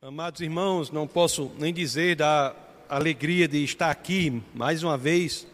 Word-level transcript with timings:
Amados 0.00 0.40
irmãos, 0.40 0.92
não 0.92 1.08
posso 1.08 1.50
nem 1.58 1.74
dizer 1.74 2.14
da 2.14 2.54
alegria 2.88 3.48
de 3.48 3.64
estar 3.64 3.90
aqui 3.90 4.40
mais 4.54 4.84
uma 4.84 4.96
vez, 4.96 5.44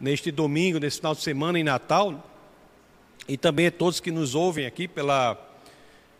neste 0.00 0.32
domingo, 0.32 0.80
nesse 0.80 0.96
final 0.96 1.14
de 1.14 1.22
semana 1.22 1.56
em 1.56 1.62
Natal, 1.62 2.28
e 3.28 3.36
também 3.36 3.68
a 3.68 3.70
todos 3.70 4.00
que 4.00 4.10
nos 4.10 4.34
ouvem 4.34 4.66
aqui 4.66 4.88
pela, 4.88 5.38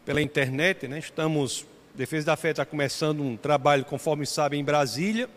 pela 0.05 0.23
internet. 0.23 0.87
Né? 0.87 1.01
Estamos, 1.01 1.67
Defesa 1.93 2.27
da 2.27 2.37
Fé 2.37 2.53
está 2.53 2.65
começando 2.65 3.21
um 3.21 3.37
trabalho, 3.37 3.85
conforme 3.85 4.25
sabem, 4.25 4.61
em 4.61 4.65
Brasília, 4.65 5.29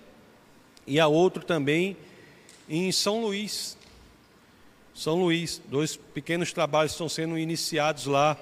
e 0.85 0.99
a 0.99 1.07
outro 1.07 1.43
também 1.43 1.97
em 2.69 2.91
São 2.91 3.21
Luís. 3.21 3.75
São 4.93 5.15
Luís, 5.15 5.59
dois 5.67 5.95
pequenos 5.97 6.53
trabalhos 6.53 6.91
estão 6.91 7.09
sendo 7.09 7.39
iniciados 7.39 8.05
lá 8.05 8.37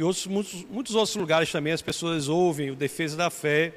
e 0.00 0.02
outros, 0.02 0.26
muitos, 0.26 0.64
muitos 0.64 0.94
outros 0.94 1.14
lugares 1.14 1.52
também 1.52 1.74
as 1.74 1.82
pessoas 1.82 2.26
ouvem 2.26 2.70
o 2.70 2.74
Defesa 2.74 3.18
da 3.18 3.28
Fé. 3.28 3.74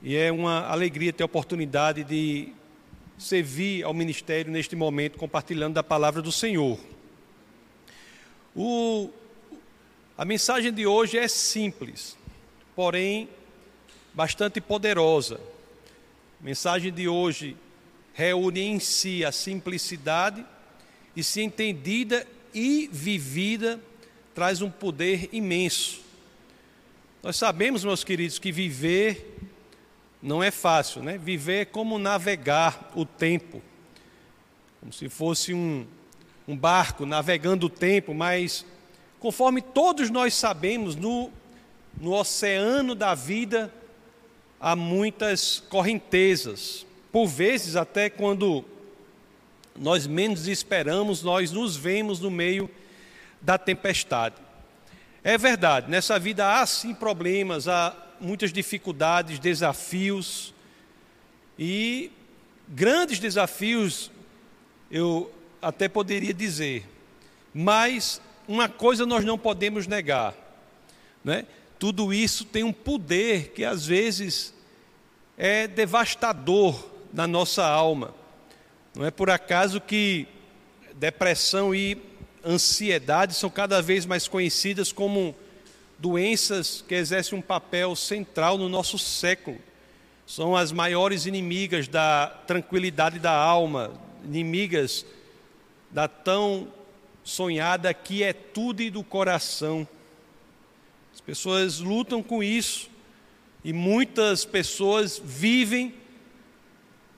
E 0.00 0.14
é 0.14 0.30
uma 0.30 0.68
alegria 0.68 1.12
ter 1.12 1.24
a 1.24 1.26
oportunidade 1.26 2.04
de 2.04 2.52
servir 3.18 3.82
ao 3.82 3.92
ministério 3.92 4.52
neste 4.52 4.76
momento, 4.76 5.18
compartilhando 5.18 5.74
da 5.74 5.82
palavra 5.82 6.22
do 6.22 6.30
Senhor. 6.30 6.78
O, 8.54 9.10
a 10.16 10.24
mensagem 10.24 10.72
de 10.72 10.86
hoje 10.86 11.18
é 11.18 11.26
simples, 11.26 12.16
porém 12.76 13.28
bastante 14.14 14.60
poderosa. 14.60 15.40
A 16.40 16.44
mensagem 16.44 16.92
de 16.92 17.08
hoje 17.08 17.56
reúne 18.14 18.60
em 18.60 18.78
si 18.78 19.24
a 19.24 19.32
simplicidade 19.32 20.46
e, 21.16 21.24
se 21.24 21.42
entendida 21.42 22.24
e 22.54 22.88
vivida, 22.92 23.80
traz 24.34 24.62
um 24.62 24.70
poder 24.70 25.28
imenso. 25.32 26.00
Nós 27.22 27.36
sabemos, 27.36 27.84
meus 27.84 28.02
queridos, 28.02 28.38
que 28.38 28.50
viver 28.50 29.38
não 30.22 30.42
é 30.42 30.50
fácil, 30.50 31.02
né? 31.02 31.18
Viver 31.18 31.60
é 31.60 31.64
como 31.64 31.98
navegar 31.98 32.90
o 32.94 33.04
tempo, 33.04 33.62
como 34.80 34.92
se 34.92 35.08
fosse 35.08 35.52
um, 35.52 35.86
um 36.46 36.56
barco 36.56 37.04
navegando 37.04 37.66
o 37.66 37.70
tempo, 37.70 38.14
mas 38.14 38.64
conforme 39.20 39.60
todos 39.60 40.10
nós 40.10 40.34
sabemos, 40.34 40.96
no, 40.96 41.30
no 42.00 42.12
oceano 42.12 42.94
da 42.94 43.14
vida 43.14 43.72
há 44.60 44.74
muitas 44.76 45.60
correntezas. 45.68 46.86
Por 47.10 47.26
vezes, 47.26 47.76
até 47.76 48.08
quando 48.08 48.64
nós 49.76 50.06
menos 50.06 50.46
esperamos, 50.46 51.22
nós 51.22 51.50
nos 51.50 51.76
vemos 51.76 52.20
no 52.20 52.30
meio 52.30 52.70
da 53.42 53.58
tempestade. 53.58 54.36
É 55.22 55.36
verdade, 55.36 55.90
nessa 55.90 56.18
vida 56.18 56.60
há 56.60 56.66
sim 56.66 56.94
problemas, 56.94 57.68
há 57.68 57.94
muitas 58.20 58.52
dificuldades, 58.52 59.38
desafios 59.38 60.54
e 61.58 62.10
grandes 62.68 63.18
desafios, 63.18 64.10
eu 64.90 65.30
até 65.60 65.88
poderia 65.88 66.32
dizer, 66.32 66.88
mas 67.52 68.20
uma 68.48 68.68
coisa 68.68 69.04
nós 69.04 69.24
não 69.24 69.38
podemos 69.38 69.86
negar, 69.86 70.34
né? 71.24 71.46
Tudo 71.78 72.14
isso 72.14 72.44
tem 72.44 72.62
um 72.62 72.72
poder 72.72 73.48
que 73.50 73.64
às 73.64 73.84
vezes 73.84 74.54
é 75.36 75.66
devastador 75.66 76.88
na 77.12 77.26
nossa 77.26 77.64
alma. 77.64 78.14
Não 78.94 79.04
é 79.04 79.10
por 79.10 79.28
acaso 79.30 79.80
que 79.80 80.28
depressão 80.94 81.74
e 81.74 81.96
ansiedade 82.44 83.34
são 83.34 83.50
cada 83.50 83.80
vez 83.80 84.06
mais 84.06 84.28
conhecidas 84.28 84.92
como 84.92 85.34
doenças 85.98 86.84
que 86.86 86.94
exercem 86.94 87.38
um 87.38 87.42
papel 87.42 87.94
central 87.94 88.58
no 88.58 88.68
nosso 88.68 88.98
século. 88.98 89.58
São 90.26 90.56
as 90.56 90.72
maiores 90.72 91.26
inimigas 91.26 91.88
da 91.88 92.26
tranquilidade 92.46 93.18
da 93.18 93.32
alma, 93.32 93.92
inimigas 94.24 95.04
da 95.90 96.08
tão 96.08 96.68
sonhada 97.22 97.92
quietude 97.94 98.90
do 98.90 99.04
coração. 99.04 99.86
As 101.14 101.20
pessoas 101.20 101.78
lutam 101.78 102.22
com 102.22 102.42
isso 102.42 102.90
e 103.64 103.72
muitas 103.72 104.44
pessoas 104.44 105.20
vivem 105.22 105.94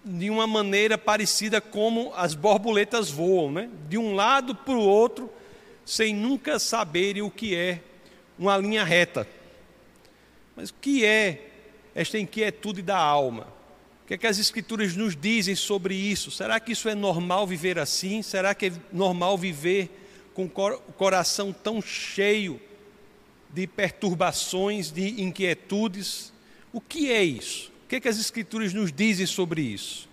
de 0.05 0.29
uma 0.29 0.47
maneira 0.47 0.99
parecida 0.99 1.61
como 1.61 2.13
as 2.15 2.35
borboletas 2.35 3.11
voam, 3.11 3.51
né? 3.51 3.71
de 3.89 3.97
um 3.97 4.15
lado 4.15 4.55
para 4.55 4.75
o 4.75 4.81
outro, 4.81 5.31
sem 5.85 6.15
nunca 6.15 6.59
saberem 6.59 7.23
o 7.23 7.31
que 7.31 7.55
é 7.55 7.81
uma 8.39 8.57
linha 8.59 8.85
reta. 8.85 9.27
Mas 10.55 10.71
o 10.71 10.75
que 10.75 11.05
é 11.05 11.51
esta 11.95 12.19
inquietude 12.19 12.83
da 12.83 12.99
alma? 12.99 13.49
O 14.03 14.07
que 14.07 14.15
é 14.15 14.19
que 14.19 14.27
as 14.27 14.39
Escrituras 14.39 14.95
nos 14.95 15.17
dizem 15.17 15.55
sobre 15.55 15.95
isso? 15.95 16.31
Será 16.31 16.61
que 16.61 16.73
isso 16.73 16.89
é 16.89 16.95
normal 16.95 17.47
viver 17.47 17.79
assim? 17.79 18.21
Será 18.23 18.55
que 18.55 18.67
é 18.67 18.73
normal 18.93 19.39
viver 19.39 19.89
com 20.35 20.45
o 20.45 20.93
coração 20.93 21.53
tão 21.53 21.81
cheio 21.81 22.61
de 23.49 23.67
perturbações, 23.67 24.91
de 24.91 25.23
inquietudes? 25.23 26.33
O 26.71 26.81
que 26.81 27.11
é 27.11 27.23
isso? 27.25 27.73
O 27.85 27.87
que, 27.87 27.97
é 27.97 28.01
que 28.01 28.09
as 28.09 28.19
Escrituras 28.19 28.73
nos 28.73 28.91
dizem 28.91 29.27
sobre 29.27 29.61
isso? 29.61 30.09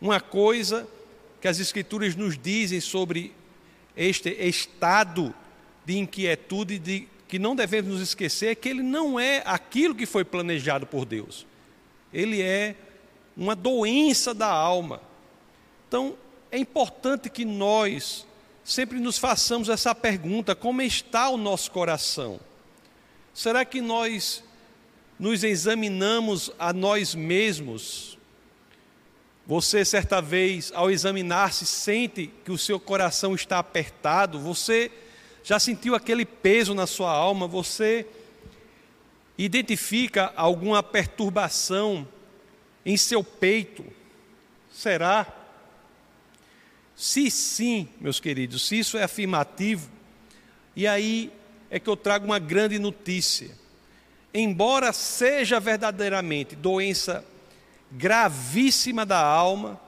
Uma 0.00 0.20
coisa 0.20 0.86
que 1.40 1.48
as 1.48 1.58
Escrituras 1.58 2.14
nos 2.14 2.36
dizem 2.38 2.80
sobre 2.80 3.32
este 3.96 4.30
estado 4.30 5.34
de 5.84 5.98
inquietude 5.98 6.78
de, 6.78 7.08
que 7.26 7.38
não 7.38 7.56
devemos 7.56 7.92
nos 7.92 8.02
esquecer 8.02 8.48
é 8.50 8.54
que 8.54 8.68
ele 8.68 8.82
não 8.82 9.18
é 9.18 9.42
aquilo 9.46 9.94
que 9.94 10.04
foi 10.04 10.24
planejado 10.24 10.86
por 10.86 11.04
Deus. 11.06 11.46
Ele 12.12 12.42
é 12.42 12.76
uma 13.34 13.56
doença 13.56 14.34
da 14.34 14.48
alma. 14.48 15.00
Então, 15.88 16.14
é 16.50 16.58
importante 16.58 17.30
que 17.30 17.44
nós 17.44 18.26
sempre 18.62 19.00
nos 19.00 19.16
façamos 19.16 19.70
essa 19.70 19.94
pergunta: 19.94 20.54
como 20.54 20.82
está 20.82 21.30
o 21.30 21.38
nosso 21.38 21.70
coração? 21.70 22.38
Será 23.32 23.64
que 23.64 23.80
nós 23.80 24.44
nos 25.22 25.44
examinamos 25.44 26.50
a 26.58 26.72
nós 26.72 27.14
mesmos. 27.14 28.18
Você, 29.46 29.84
certa 29.84 30.20
vez, 30.20 30.72
ao 30.74 30.90
examinar-se, 30.90 31.64
sente 31.64 32.28
que 32.44 32.50
o 32.50 32.58
seu 32.58 32.80
coração 32.80 33.32
está 33.32 33.60
apertado, 33.60 34.40
você 34.40 34.90
já 35.44 35.60
sentiu 35.60 35.94
aquele 35.94 36.24
peso 36.24 36.74
na 36.74 36.88
sua 36.88 37.12
alma, 37.12 37.46
você 37.46 38.04
identifica 39.38 40.32
alguma 40.34 40.82
perturbação 40.82 42.06
em 42.84 42.96
seu 42.96 43.22
peito? 43.22 43.84
Será? 44.72 45.24
Se 46.96 47.30
sim, 47.30 47.88
meus 48.00 48.18
queridos, 48.18 48.66
se 48.66 48.76
isso 48.76 48.98
é 48.98 49.04
afirmativo, 49.04 49.88
e 50.74 50.84
aí 50.84 51.30
é 51.70 51.78
que 51.78 51.88
eu 51.88 51.96
trago 51.96 52.24
uma 52.24 52.40
grande 52.40 52.76
notícia 52.76 53.61
embora 54.34 54.92
seja 54.92 55.60
verdadeiramente 55.60 56.56
doença 56.56 57.24
gravíssima 57.90 59.04
da 59.04 59.20
alma, 59.20 59.80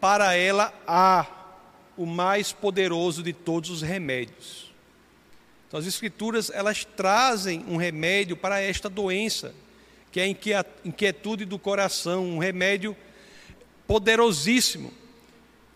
para 0.00 0.34
ela 0.34 0.72
há 0.86 1.26
o 1.96 2.06
mais 2.06 2.52
poderoso 2.52 3.22
de 3.22 3.32
todos 3.32 3.70
os 3.70 3.82
remédios. 3.82 4.72
Então, 5.68 5.78
as 5.78 5.86
Escrituras 5.86 6.50
elas 6.50 6.84
trazem 6.84 7.64
um 7.68 7.76
remédio 7.76 8.36
para 8.36 8.60
esta 8.60 8.88
doença, 8.88 9.54
que 10.10 10.20
é 10.20 10.24
a 10.24 10.64
inquietude 10.84 11.44
do 11.44 11.58
coração, 11.58 12.24
um 12.24 12.38
remédio 12.38 12.96
poderosíssimo, 13.86 14.92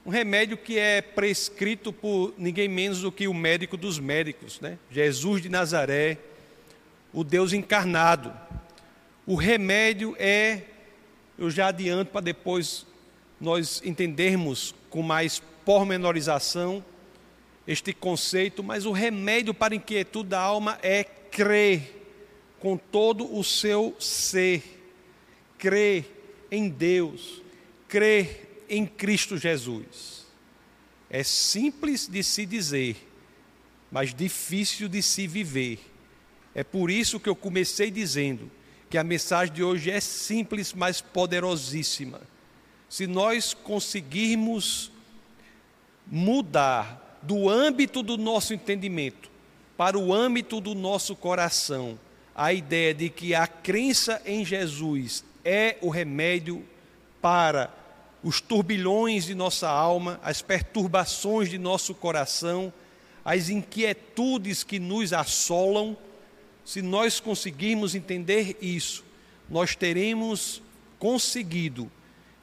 um 0.07 0.11
remédio 0.11 0.57
que 0.57 0.79
é 0.79 1.03
prescrito 1.03 1.93
por 1.93 2.35
ninguém 2.37 2.69
menos 2.69 3.01
do 3.01 3.13
que 3.13 3.29
o 3.29 3.35
médico 3.35 3.77
dos 3.77 3.99
médicos, 3.99 4.61
né? 4.61 4.79
Jesus 4.91 5.43
de 5.43 5.49
Nazaré 5.49 6.19
o 7.15 7.23
Deus 7.23 7.53
encarnado. 7.53 8.33
O 9.25 9.37
remédio 9.37 10.17
é, 10.19 10.63
eu 11.39 11.49
já 11.49 11.69
adianto 11.69 12.11
para 12.11 12.21
depois 12.21 12.85
nós 13.41 13.81
entendermos 13.85 14.75
com 14.91 15.01
mais 15.01 15.41
pormenorização 15.65 16.85
este 17.67 17.95
conceito, 17.95 18.63
mas 18.63 18.85
o 18.85 18.93
remédio 18.93 19.55
para 19.55 19.73
a 19.73 19.77
inquietude 19.77 20.31
da 20.31 20.41
alma 20.41 20.79
é 20.83 21.05
crer 21.05 22.03
com 22.59 22.77
todo 22.77 23.35
o 23.35 23.43
seu 23.43 23.97
ser, 23.99 24.63
crer 25.57 26.05
em 26.51 26.69
Deus, 26.69 27.43
crer 27.89 28.65
em 28.69 28.85
Cristo 28.85 29.39
Jesus. 29.39 30.27
É 31.09 31.23
simples 31.23 32.07
de 32.09 32.23
se 32.23 32.45
dizer, 32.45 32.97
mas 33.91 34.13
difícil 34.13 34.89
de 34.89 35.01
se 35.01 35.27
viver. 35.27 35.94
É 36.55 36.63
por 36.63 36.91
isso 36.91 37.19
que 37.19 37.29
eu 37.29 37.35
comecei 37.35 37.91
dizendo 37.91 38.51
que 38.89 38.97
a 38.97 39.05
mensagem 39.05 39.53
de 39.53 39.63
hoje 39.63 39.91
é 39.91 40.01
simples, 40.01 40.73
mas 40.73 41.01
poderosíssima. 41.01 42.21
Se 42.89 43.07
nós 43.07 43.53
conseguirmos 43.53 44.93
mudar 46.07 47.19
do 47.23 47.49
âmbito 47.49 48.03
do 48.03 48.17
nosso 48.17 48.55
entendimento 48.55 49.31
para 49.77 49.99
o 49.99 50.13
âmbito 50.13 50.61
do 50.61 50.75
nosso 50.75 51.17
coração, 51.17 51.99
a 52.35 52.53
ideia 52.53 52.95
de 52.95 53.09
que 53.09 53.35
a 53.35 53.47
crença 53.47 54.23
em 54.25 54.45
Jesus 54.45 55.25
é 55.45 55.77
o 55.81 55.89
remédio 55.89 56.65
para 57.21 57.73
os 58.23 58.41
turbilhões 58.41 59.25
de 59.25 59.35
nossa 59.35 59.69
alma, 59.69 60.21
as 60.23 60.41
perturbações 60.41 61.51
de 61.51 61.59
nosso 61.59 61.95
coração, 61.95 62.73
as 63.25 63.49
inquietudes 63.49 64.63
que 64.63 64.79
nos 64.79 65.13
assolam, 65.13 65.97
se 66.65 66.81
nós 66.81 67.21
conseguirmos 67.21 67.95
entender 67.95 68.57
isso, 68.61 69.05
nós 69.49 69.77
teremos 69.77 70.63
conseguido 70.99 71.91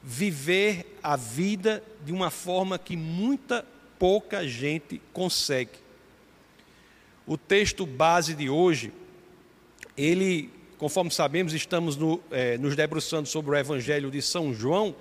viver 0.02 0.98
a 1.02 1.16
vida 1.16 1.82
de 2.04 2.12
uma 2.12 2.30
forma 2.30 2.78
que 2.78 2.96
muita 2.96 3.64
pouca 3.98 4.46
gente 4.46 5.00
consegue. 5.12 5.82
O 7.26 7.36
texto 7.36 7.86
base 7.86 8.34
de 8.34 8.48
hoje, 8.48 8.92
ele, 9.96 10.50
conforme 10.78 11.10
sabemos, 11.10 11.52
estamos 11.52 11.96
no, 11.96 12.20
é, 12.30 12.58
nos 12.58 12.74
debruçando 12.74 13.28
sobre 13.28 13.52
o 13.52 13.54
Evangelho 13.56 14.10
de 14.10 14.20
São 14.20 14.52
João 14.52 14.94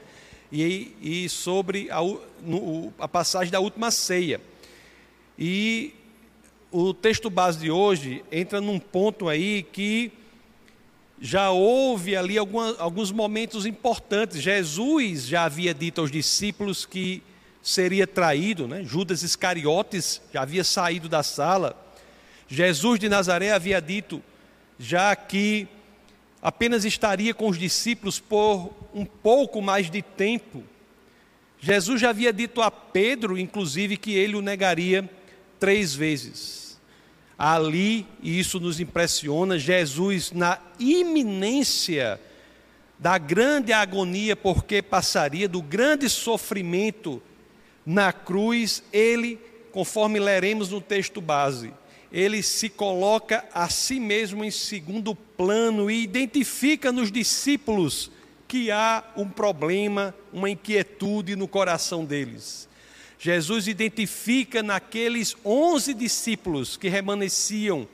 e, 0.52 0.96
e 1.02 1.30
sobre 1.30 1.90
a, 1.90 2.00
no, 2.42 2.94
a 3.00 3.08
passagem 3.08 3.52
da 3.52 3.60
última 3.60 3.90
ceia. 3.90 4.40
E 5.38 5.96
o 6.72 6.94
texto 6.94 7.30
base 7.30 7.60
de 7.60 7.70
hoje 7.70 8.24
entra 8.32 8.62
num 8.62 8.80
ponto 8.80 9.28
aí 9.28 9.62
que 9.62 10.12
já 11.20 11.52
houve 11.52 12.16
ali 12.16 12.38
alguma, 12.38 12.76
alguns 12.80 13.12
momentos 13.12 13.66
importantes. 13.66 14.42
Jesus 14.42 15.28
já 15.28 15.44
havia 15.44 15.74
dito 15.74 16.00
aos 16.02 16.10
discípulos 16.10 16.86
que 16.86 17.22
seria 17.62 18.08
traído, 18.08 18.68
né? 18.68 18.84
Judas 18.84 19.22
Iscariotes 19.22 20.22
já 20.34 20.42
havia 20.42 20.64
saído 20.64 21.10
da 21.10 21.22
sala. 21.22 21.76
Jesus 22.48 23.00
de 23.00 23.10
Nazaré 23.10 23.52
havia 23.52 23.82
dito 23.82 24.24
já 24.80 25.16
que 25.16 25.68
apenas 26.42 26.86
estaria 26.86 27.34
com 27.34 27.48
os 27.50 27.60
discípulos 27.60 28.20
por 28.20 28.74
um 28.94 29.06
pouco 29.06 29.62
mais 29.62 29.92
de 29.92 30.02
tempo. 30.02 30.64
Jesus 31.60 32.02
já 32.02 32.10
havia 32.10 32.34
dito 32.34 32.62
a 32.62 32.72
Pedro, 32.72 33.38
inclusive, 33.38 33.96
que 33.96 34.16
ele 34.16 34.36
o 34.36 34.42
negaria 34.42 35.08
três 35.62 35.94
vezes 35.94 36.62
ali, 37.38 38.06
e 38.22 38.40
isso 38.40 38.60
nos 38.60 38.80
impressiona, 38.80 39.58
Jesus 39.58 40.32
na 40.32 40.60
iminência 40.80 42.20
da 43.00 43.18
grande 43.18 43.72
agonia, 43.72 44.36
porque 44.36 44.82
passaria 44.82 45.48
do 45.48 45.62
grande 45.62 46.08
sofrimento 46.10 47.22
na 47.84 48.12
cruz, 48.12 48.84
ele, 48.94 49.40
conforme 49.72 50.20
leremos 50.20 50.70
no 50.70 50.82
texto 50.82 51.20
base, 51.20 51.74
ele 52.12 52.44
se 52.44 52.68
coloca 52.68 53.46
a 53.54 53.70
si 53.70 54.00
mesmo 54.00 54.44
em 54.44 54.52
segundo 54.52 55.16
plano 55.16 55.90
e 55.90 56.04
identifica 56.04 56.92
nos 56.92 57.12
discípulos 57.12 58.12
que 58.48 58.70
há 58.70 59.04
um 59.16 59.28
problema, 59.28 60.14
uma 60.32 60.50
inquietude 60.50 61.36
no 61.36 61.48
coração 61.48 62.04
deles. 62.04 62.70
Jesus 63.24 63.68
identifica 63.68 64.64
naqueles 64.64 65.38
onze 65.46 65.94
discípulos 65.94 66.76
que 66.76 66.90
remanesciam, 66.90 67.88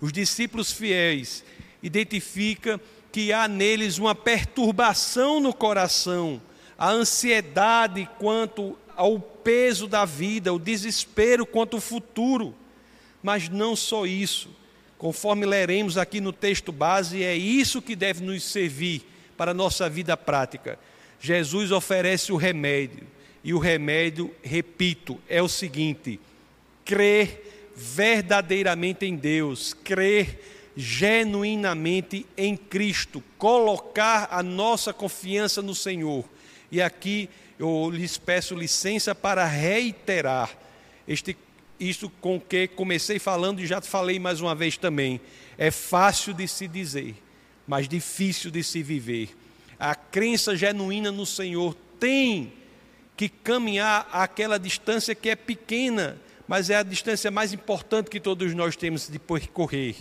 os 0.00 0.12
discípulos 0.12 0.72
fiéis, 0.72 1.44
identifica 1.80 2.80
que 3.12 3.32
há 3.32 3.46
neles 3.46 3.98
uma 3.98 4.12
perturbação 4.12 5.38
no 5.38 5.54
coração, 5.54 6.42
a 6.76 6.90
ansiedade 6.90 8.10
quanto 8.18 8.76
ao 8.96 9.20
peso 9.20 9.86
da 9.86 10.04
vida, 10.04 10.52
o 10.52 10.58
desespero 10.58 11.46
quanto 11.46 11.76
ao 11.76 11.80
futuro. 11.80 12.52
Mas 13.22 13.48
não 13.48 13.76
só 13.76 14.04
isso, 14.04 14.50
conforme 14.98 15.46
leremos 15.46 15.96
aqui 15.96 16.20
no 16.20 16.32
texto 16.32 16.72
base, 16.72 17.22
é 17.22 17.36
isso 17.36 17.80
que 17.80 17.94
deve 17.94 18.24
nos 18.24 18.42
servir 18.42 19.06
para 19.36 19.52
a 19.52 19.54
nossa 19.54 19.88
vida 19.88 20.16
prática. 20.16 20.76
Jesus 21.20 21.70
oferece 21.70 22.32
o 22.32 22.36
remédio 22.36 23.06
e 23.44 23.52
o 23.52 23.58
remédio, 23.58 24.34
repito, 24.42 25.20
é 25.28 25.42
o 25.42 25.48
seguinte: 25.48 26.20
crer 26.84 27.72
verdadeiramente 27.74 29.04
em 29.04 29.16
Deus, 29.16 29.74
crer 29.74 30.72
genuinamente 30.76 32.26
em 32.36 32.56
Cristo, 32.56 33.22
colocar 33.36 34.28
a 34.30 34.42
nossa 34.42 34.92
confiança 34.92 35.60
no 35.60 35.74
Senhor. 35.74 36.24
E 36.70 36.80
aqui 36.80 37.28
eu 37.58 37.90
lhes 37.90 38.16
peço 38.16 38.54
licença 38.54 39.14
para 39.14 39.44
reiterar 39.44 40.56
este 41.06 41.36
isso 41.78 42.08
com 42.20 42.40
que 42.40 42.68
comecei 42.68 43.18
falando 43.18 43.60
e 43.60 43.66
já 43.66 43.80
falei 43.80 44.18
mais 44.18 44.40
uma 44.40 44.54
vez 44.54 44.76
também. 44.76 45.20
É 45.58 45.68
fácil 45.70 46.32
de 46.32 46.46
se 46.46 46.68
dizer, 46.68 47.16
mas 47.66 47.88
difícil 47.88 48.52
de 48.52 48.62
se 48.62 48.84
viver. 48.84 49.30
A 49.80 49.96
crença 49.96 50.54
genuína 50.54 51.10
no 51.10 51.26
Senhor 51.26 51.74
tem 51.98 52.52
que 53.16 53.28
caminhar 53.28 54.08
aquela 54.12 54.58
distância 54.58 55.14
que 55.14 55.28
é 55.28 55.36
pequena, 55.36 56.18
mas 56.48 56.70
é 56.70 56.76
a 56.76 56.82
distância 56.82 57.30
mais 57.30 57.52
importante 57.52 58.10
que 58.10 58.20
todos 58.20 58.54
nós 58.54 58.76
temos 58.76 59.08
de 59.08 59.18
percorrer, 59.18 59.96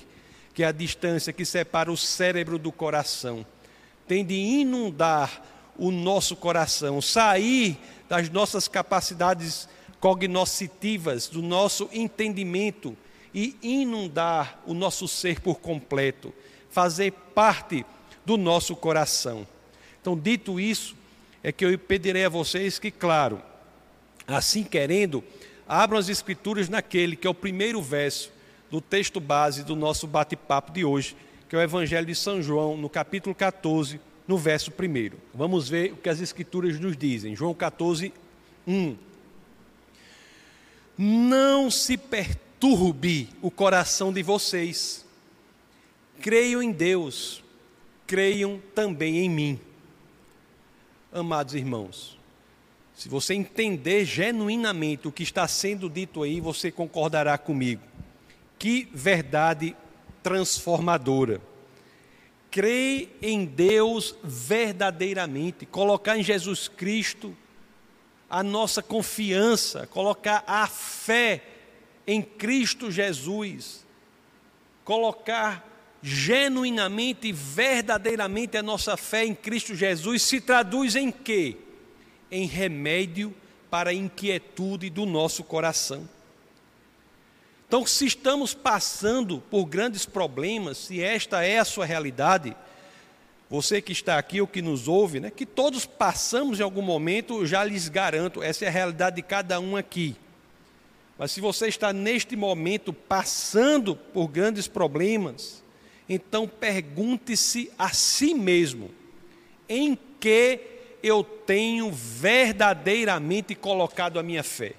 que 0.53 0.63
é 0.63 0.67
a 0.67 0.71
distância 0.71 1.33
que 1.33 1.45
separa 1.45 1.91
o 1.91 1.97
cérebro 1.97 2.57
do 2.57 2.71
coração. 2.71 3.45
Tem 4.07 4.25
de 4.25 4.35
inundar 4.35 5.41
o 5.77 5.91
nosso 5.91 6.35
coração, 6.35 7.01
sair 7.01 7.77
das 8.09 8.29
nossas 8.29 8.67
capacidades 8.67 9.67
cognoscitivas, 9.99 11.27
do 11.27 11.41
nosso 11.41 11.89
entendimento 11.93 12.97
e 13.33 13.55
inundar 13.61 14.59
o 14.65 14.73
nosso 14.73 15.07
ser 15.07 15.39
por 15.39 15.59
completo, 15.59 16.33
fazer 16.69 17.11
parte 17.11 17.85
do 18.25 18.35
nosso 18.37 18.75
coração. 18.75 19.47
Então, 20.01 20.17
dito 20.17 20.59
isso, 20.59 20.95
é 21.43 21.51
que 21.51 21.65
eu 21.65 21.77
pedirei 21.77 22.25
a 22.25 22.29
vocês 22.29 22.77
que, 22.77 22.91
claro, 22.91 23.41
assim 24.27 24.63
querendo, 24.63 25.23
abram 25.67 25.97
as 25.97 26.09
Escrituras 26.09 26.69
naquele 26.69 27.15
que 27.15 27.25
é 27.25 27.29
o 27.29 27.33
primeiro 27.33 27.81
verso 27.81 28.31
do 28.69 28.79
texto 28.79 29.19
base 29.19 29.63
do 29.63 29.75
nosso 29.75 30.07
bate-papo 30.07 30.71
de 30.71 30.85
hoje, 30.85 31.15
que 31.49 31.55
é 31.55 31.59
o 31.59 31.61
Evangelho 31.61 32.05
de 32.05 32.15
São 32.15 32.41
João, 32.41 32.77
no 32.77 32.89
capítulo 32.89 33.35
14, 33.35 33.99
no 34.27 34.37
verso 34.37 34.71
1. 34.71 35.17
Vamos 35.33 35.67
ver 35.67 35.93
o 35.93 35.97
que 35.97 36.09
as 36.09 36.21
Escrituras 36.21 36.79
nos 36.79 36.95
dizem. 36.95 37.35
João 37.35 37.53
14, 37.53 38.13
1. 38.67 38.95
Não 40.97 41.71
se 41.71 41.97
perturbe 41.97 43.29
o 43.41 43.49
coração 43.49 44.13
de 44.13 44.21
vocês. 44.21 45.03
Creiam 46.21 46.61
em 46.61 46.71
Deus, 46.71 47.43
creiam 48.05 48.61
também 48.75 49.17
em 49.17 49.29
mim 49.29 49.59
amados 51.11 51.55
irmãos, 51.55 52.17
se 52.95 53.09
você 53.09 53.33
entender 53.33 54.05
genuinamente 54.05 55.07
o 55.07 55.11
que 55.11 55.23
está 55.23 55.47
sendo 55.47 55.89
dito 55.89 56.23
aí, 56.23 56.39
você 56.39 56.71
concordará 56.71 57.37
comigo. 57.37 57.81
Que 58.59 58.87
verdade 58.93 59.75
transformadora. 60.21 61.41
Crer 62.51 63.17
em 63.21 63.45
Deus 63.45 64.15
verdadeiramente, 64.23 65.65
colocar 65.65 66.17
em 66.17 66.23
Jesus 66.23 66.67
Cristo 66.67 67.35
a 68.29 68.43
nossa 68.43 68.81
confiança, 68.81 69.87
colocar 69.87 70.43
a 70.45 70.67
fé 70.67 71.43
em 72.05 72.21
Cristo 72.21 72.91
Jesus, 72.91 73.85
colocar 74.83 75.70
genuinamente 76.01 77.27
e 77.27 77.31
verdadeiramente 77.31 78.57
a 78.57 78.63
nossa 78.63 78.97
fé 78.97 79.25
em 79.25 79.35
Cristo 79.35 79.75
Jesus 79.75 80.23
se 80.23 80.41
traduz 80.41 80.95
em 80.95 81.11
quê? 81.11 81.57
Em 82.29 82.45
remédio 82.45 83.33
para 83.69 83.91
a 83.91 83.93
inquietude 83.93 84.89
do 84.89 85.05
nosso 85.05 85.43
coração. 85.43 86.07
Então, 87.67 87.85
se 87.85 88.05
estamos 88.05 88.53
passando 88.53 89.41
por 89.49 89.65
grandes 89.65 90.05
problemas, 90.05 90.77
se 90.77 91.01
esta 91.01 91.45
é 91.45 91.57
a 91.57 91.63
sua 91.63 91.85
realidade, 91.85 92.53
você 93.49 93.81
que 93.81 93.93
está 93.93 94.17
aqui 94.17 94.41
ou 94.41 94.47
que 94.47 94.61
nos 94.61 94.87
ouve, 94.89 95.21
né, 95.21 95.29
que 95.29 95.45
todos 95.45 95.85
passamos 95.85 96.59
em 96.59 96.63
algum 96.63 96.81
momento, 96.81 97.45
já 97.45 97.63
lhes 97.63 97.87
garanto, 97.87 98.43
essa 98.43 98.65
é 98.65 98.67
a 98.67 98.71
realidade 98.71 99.17
de 99.17 99.21
cada 99.21 99.59
um 99.59 99.77
aqui. 99.77 100.17
Mas 101.17 101.31
se 101.31 101.39
você 101.39 101.67
está 101.67 101.93
neste 101.93 102.35
momento 102.35 102.91
passando 102.91 103.95
por 103.95 104.27
grandes 104.27 104.67
problemas, 104.67 105.60
então 106.13 106.45
pergunte-se 106.45 107.71
a 107.79 107.93
si 107.93 108.33
mesmo: 108.33 108.91
em 109.69 109.97
que 110.19 110.59
eu 111.01 111.23
tenho 111.23 111.89
verdadeiramente 111.89 113.55
colocado 113.55 114.19
a 114.19 114.23
minha 114.23 114.43
fé? 114.43 114.73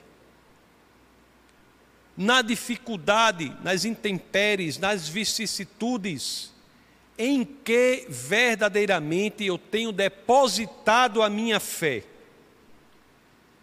Na 2.14 2.42
dificuldade, 2.42 3.56
nas 3.64 3.86
intempéries, 3.86 4.76
nas 4.76 5.08
vicissitudes, 5.08 6.52
em 7.16 7.42
que 7.46 8.04
verdadeiramente 8.10 9.42
eu 9.42 9.56
tenho 9.56 9.90
depositado 9.90 11.22
a 11.22 11.30
minha 11.30 11.58
fé? 11.58 12.04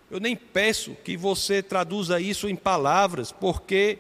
Eu 0.10 0.20
nem 0.20 0.36
peço 0.36 0.96
que 1.04 1.16
você 1.16 1.62
traduza 1.62 2.20
isso 2.20 2.50
em 2.50 2.56
palavras, 2.56 3.32
porque 3.32 4.00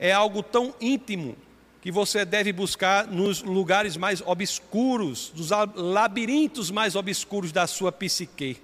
é 0.00 0.10
algo 0.10 0.42
tão 0.42 0.74
íntimo 0.80 1.36
que 1.80 1.92
você 1.92 2.24
deve 2.24 2.52
buscar 2.52 3.06
nos 3.06 3.42
lugares 3.42 3.96
mais 3.96 4.20
obscuros, 4.20 5.32
nos 5.36 5.50
labirintos 5.74 6.70
mais 6.70 6.96
obscuros 6.96 7.52
da 7.52 7.66
sua 7.66 7.92
psique. 7.92 8.58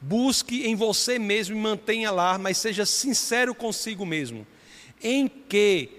Busque 0.00 0.66
em 0.66 0.74
você 0.74 1.18
mesmo 1.18 1.56
e 1.56 1.60
mantenha 1.60 2.10
lá, 2.10 2.38
mas 2.38 2.58
seja 2.58 2.86
sincero 2.86 3.54
consigo 3.54 4.04
mesmo. 4.06 4.46
Em 5.02 5.28
que 5.28 5.90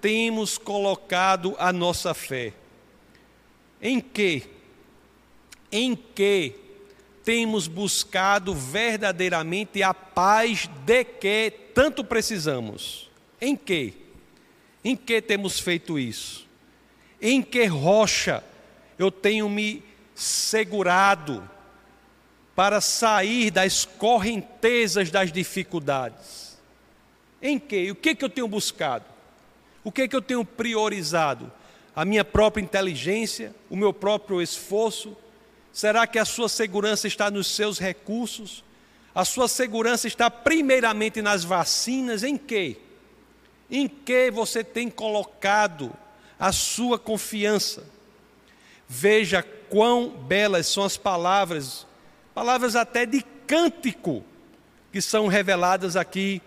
temos 0.00 0.58
colocado 0.58 1.54
a 1.58 1.72
nossa 1.72 2.12
fé? 2.12 2.52
Em 3.80 4.00
que? 4.00 4.44
Em 5.72 5.96
que 5.96 6.54
temos 7.24 7.66
buscado 7.66 8.54
verdadeiramente 8.54 9.82
a 9.82 9.94
paz 9.94 10.68
de 10.84 11.04
que 11.04 11.50
tanto 11.74 12.04
precisamos? 12.04 13.10
Em 13.40 13.56
que? 13.56 14.03
Em 14.84 14.94
que 14.94 15.22
temos 15.22 15.58
feito 15.58 15.98
isso? 15.98 16.46
Em 17.20 17.40
que 17.40 17.64
rocha 17.64 18.44
eu 18.98 19.10
tenho 19.10 19.48
me 19.48 19.82
segurado 20.14 21.48
para 22.54 22.80
sair 22.80 23.50
das 23.50 23.84
correntezas 23.84 25.10
das 25.10 25.32
dificuldades? 25.32 26.58
Em 27.40 27.58
que? 27.58 27.90
O 27.90 27.94
que, 27.94 28.14
que 28.14 28.24
eu 28.24 28.28
tenho 28.28 28.46
buscado? 28.46 29.06
O 29.82 29.90
que, 29.90 30.06
que 30.06 30.14
eu 30.14 30.22
tenho 30.22 30.44
priorizado? 30.44 31.50
A 31.96 32.04
minha 32.04 32.24
própria 32.24 32.62
inteligência, 32.62 33.54
o 33.70 33.76
meu 33.76 33.92
próprio 33.92 34.42
esforço? 34.42 35.16
Será 35.72 36.06
que 36.06 36.18
a 36.18 36.24
sua 36.24 36.48
segurança 36.48 37.06
está 37.06 37.30
nos 37.30 37.46
seus 37.48 37.78
recursos? 37.78 38.62
A 39.14 39.24
sua 39.24 39.48
segurança 39.48 40.06
está 40.06 40.30
primeiramente 40.30 41.22
nas 41.22 41.44
vacinas? 41.44 42.22
Em 42.22 42.36
que? 42.36 42.83
Em 43.70 43.88
que 43.88 44.30
você 44.30 44.62
tem 44.62 44.90
colocado 44.90 45.92
a 46.38 46.52
sua 46.52 46.98
confiança? 46.98 47.84
Veja 48.88 49.42
quão 49.68 50.08
belas 50.10 50.66
são 50.66 50.84
as 50.84 50.96
palavras, 50.96 51.86
palavras 52.34 52.76
até 52.76 53.06
de 53.06 53.22
cântico, 53.46 54.24
que 54.92 55.00
são 55.00 55.26
reveladas 55.26 55.96
aqui 55.96 56.40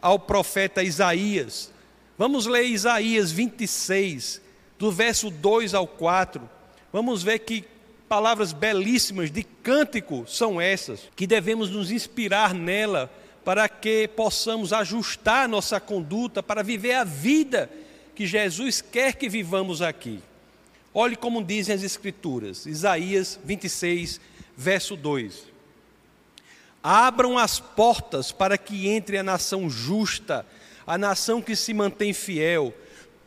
ao 0.00 0.18
profeta 0.18 0.82
Isaías. 0.82 1.70
Vamos 2.18 2.46
ler 2.46 2.64
Isaías 2.64 3.30
26, 3.30 4.40
do 4.78 4.90
verso 4.90 5.30
2 5.30 5.74
ao 5.74 5.86
4. 5.86 6.48
Vamos 6.92 7.22
ver 7.22 7.38
que 7.40 7.64
palavras 8.08 8.52
belíssimas 8.52 9.30
de 9.30 9.42
cântico 9.42 10.24
são 10.26 10.60
essas, 10.60 11.08
que 11.16 11.26
devemos 11.26 11.70
nos 11.70 11.90
inspirar 11.90 12.52
nela 12.52 13.10
para 13.44 13.68
que 13.68 14.08
possamos 14.08 14.72
ajustar 14.72 15.48
nossa 15.48 15.80
conduta 15.80 16.42
para 16.42 16.62
viver 16.62 16.94
a 16.94 17.04
vida 17.04 17.70
que 18.14 18.26
Jesus 18.26 18.80
quer 18.80 19.14
que 19.14 19.28
vivamos 19.28 19.82
aqui. 19.82 20.20
Olhe 20.94 21.16
como 21.16 21.42
dizem 21.42 21.74
as 21.74 21.82
Escrituras, 21.82 22.66
Isaías 22.66 23.40
26, 23.44 24.20
verso 24.56 24.94
2. 24.96 25.46
Abram 26.82 27.38
as 27.38 27.58
portas 27.58 28.30
para 28.30 28.58
que 28.58 28.88
entre 28.88 29.16
a 29.16 29.22
nação 29.22 29.70
justa, 29.70 30.44
a 30.86 30.98
nação 30.98 31.40
que 31.40 31.56
se 31.56 31.72
mantém 31.72 32.12
fiel. 32.12 32.74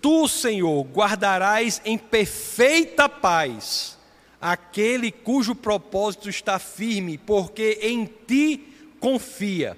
Tu, 0.02 0.28
Senhor, 0.28 0.84
guardarás 0.84 1.82
em 1.84 1.98
perfeita 1.98 3.10
paz 3.10 3.98
aquele 4.40 5.12
cujo 5.12 5.56
propósito 5.56 6.30
está 6.30 6.60
firme, 6.60 7.18
porque 7.18 7.80
em 7.82 8.06
ti 8.06 8.62
confia. 9.00 9.76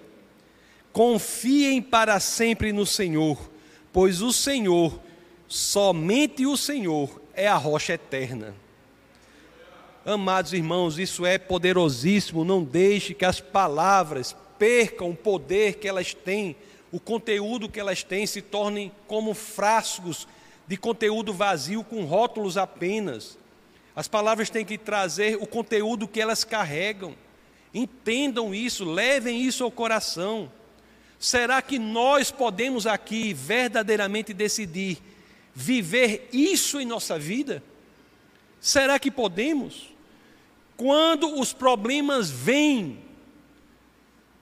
Confiem 0.97 1.79
para 1.79 2.19
sempre 2.19 2.73
no 2.73 2.83
Senhor, 2.83 3.37
pois 3.93 4.19
o 4.23 4.33
Senhor, 4.33 4.99
somente 5.47 6.43
o 6.43 6.57
Senhor, 6.57 7.21
é 7.35 7.47
a 7.47 7.55
rocha 7.55 7.93
eterna. 7.93 8.55
Amados 10.03 10.53
irmãos, 10.53 10.97
isso 10.97 11.23
é 11.23 11.37
poderosíssimo. 11.37 12.43
Não 12.43 12.63
deixe 12.63 13.13
que 13.13 13.25
as 13.25 13.39
palavras 13.39 14.35
percam 14.57 15.11
o 15.11 15.15
poder 15.15 15.75
que 15.75 15.87
elas 15.87 16.15
têm, 16.15 16.55
o 16.91 16.99
conteúdo 16.99 17.69
que 17.69 17.79
elas 17.79 18.01
têm, 18.01 18.25
se 18.25 18.41
tornem 18.41 18.91
como 19.05 19.35
frascos 19.35 20.27
de 20.65 20.77
conteúdo 20.77 21.31
vazio 21.31 21.83
com 21.83 22.05
rótulos 22.05 22.57
apenas. 22.57 23.37
As 23.95 24.07
palavras 24.07 24.49
têm 24.49 24.65
que 24.65 24.79
trazer 24.79 25.37
o 25.39 25.45
conteúdo 25.45 26.07
que 26.07 26.19
elas 26.19 26.43
carregam. 26.43 27.13
Entendam 27.71 28.51
isso, 28.51 28.83
levem 28.83 29.43
isso 29.43 29.63
ao 29.63 29.69
coração. 29.69 30.51
Será 31.19 31.61
que 31.61 31.79
nós 31.79 32.31
podemos 32.31 32.85
aqui 32.85 33.33
verdadeiramente 33.33 34.33
decidir 34.33 34.99
viver 35.53 36.29
isso 36.31 36.79
em 36.79 36.85
nossa 36.85 37.17
vida? 37.17 37.63
Será 38.61 38.99
que 38.99 39.09
podemos? 39.09 39.89
Quando 40.75 41.39
os 41.39 41.53
problemas 41.53 42.29
vêm, 42.29 42.99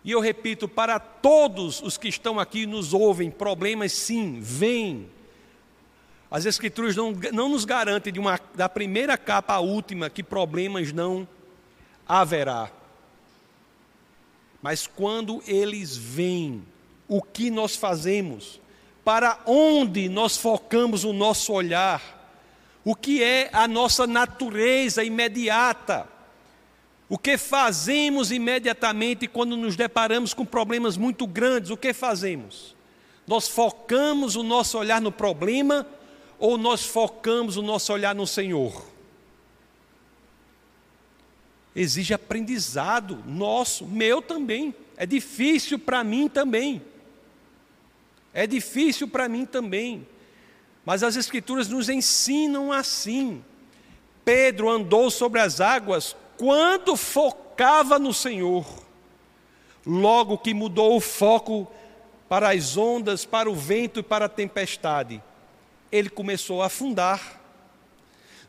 e 0.03 0.11
eu 0.11 0.19
repito, 0.19 0.67
para 0.67 0.99
todos 0.99 1.81
os 1.81 1.97
que 1.97 2.09
estão 2.09 2.39
aqui 2.39 2.61
e 2.61 2.67
nos 2.67 2.93
ouvem, 2.93 3.31
problemas 3.31 3.93
sim, 3.93 4.39
vêm. 4.41 5.09
As 6.29 6.45
Escrituras 6.45 6.95
não, 6.95 7.13
não 7.31 7.47
nos 7.47 7.63
garantem 7.63 8.11
de 8.11 8.19
uma, 8.19 8.39
da 8.53 8.67
primeira 8.67 9.17
capa 9.17 9.53
à 9.53 9.59
última 9.59 10.09
que 10.09 10.21
problemas 10.21 10.91
não 10.91 11.27
haverá. 12.05 12.69
Mas 14.65 14.87
quando 14.87 15.43
eles 15.45 15.95
vêm, 15.95 16.65
o 17.07 17.21
que 17.21 17.51
nós 17.51 17.75
fazemos? 17.75 18.59
Para 19.03 19.39
onde 19.45 20.09
nós 20.09 20.37
focamos 20.37 21.03
o 21.03 21.13
nosso 21.13 21.53
olhar? 21.53 22.01
O 22.83 22.95
que 22.95 23.21
é 23.21 23.47
a 23.53 23.67
nossa 23.67 24.07
natureza 24.07 25.03
imediata? 25.03 26.09
O 27.07 27.15
que 27.15 27.37
fazemos 27.37 28.31
imediatamente 28.31 29.27
quando 29.27 29.55
nos 29.55 29.75
deparamos 29.75 30.33
com 30.33 30.43
problemas 30.43 30.97
muito 30.97 31.27
grandes? 31.27 31.69
O 31.69 31.77
que 31.77 31.93
fazemos? 31.93 32.75
Nós 33.27 33.47
focamos 33.47 34.35
o 34.35 34.41
nosso 34.41 34.79
olhar 34.79 34.99
no 34.99 35.11
problema 35.11 35.85
ou 36.39 36.57
nós 36.57 36.83
focamos 36.83 37.55
o 37.55 37.61
nosso 37.61 37.93
olhar 37.93 38.15
no 38.15 38.25
Senhor? 38.25 38.94
Exige 41.75 42.13
aprendizado 42.13 43.23
nosso, 43.25 43.85
meu 43.85 44.21
também. 44.21 44.73
É 44.95 45.05
difícil 45.05 45.77
para 45.77 46.03
mim 46.03 46.29
também. 46.29 46.81
É 48.33 48.47
difícil 48.47 49.07
para 49.07 49.27
mim 49.27 49.45
também. 49.45 50.07
Mas 50.85 51.03
as 51.03 51.15
Escrituras 51.15 51.67
nos 51.67 51.89
ensinam 51.89 52.71
assim. 52.71 53.43
Pedro 54.23 54.69
andou 54.69 55.11
sobre 55.11 55.39
as 55.39 55.59
águas 55.59 56.15
quando 56.37 56.95
focava 56.95 57.99
no 57.99 58.13
Senhor. 58.13 58.65
Logo 59.85 60.37
que 60.37 60.53
mudou 60.53 60.95
o 60.95 61.01
foco 61.01 61.67
para 62.27 62.51
as 62.51 62.75
ondas, 62.75 63.23
para 63.23 63.49
o 63.49 63.55
vento 63.55 63.99
e 63.99 64.03
para 64.03 64.25
a 64.25 64.29
tempestade, 64.29 65.21
ele 65.91 66.09
começou 66.09 66.61
a 66.61 66.65
afundar. 66.65 67.41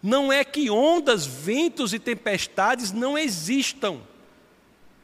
Não 0.02 0.32
é 0.32 0.44
que 0.44 0.70
ondas, 0.70 1.26
ventos 1.26 1.92
e 1.92 1.98
tempestades 1.98 2.92
não 2.92 3.16
existam. 3.16 4.00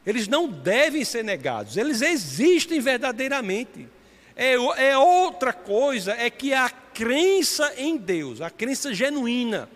Eles 0.07 0.27
não 0.27 0.49
devem 0.49 1.05
ser 1.05 1.25
negados, 1.25 1.77
eles 1.77 2.03
existem 2.03 2.81
verdadeiramente. 2.81 3.89
É, 4.35 4.55
é 4.55 4.99
outra 4.99 5.53
coisa, 5.53 6.13
é 6.13 6.29
que 6.31 6.53
a 6.53 6.69
crença 6.69 7.73
em 7.77 7.97
Deus, 7.97 8.41
a 8.41 8.51
crença 8.51 8.93
genuína, 8.93 9.69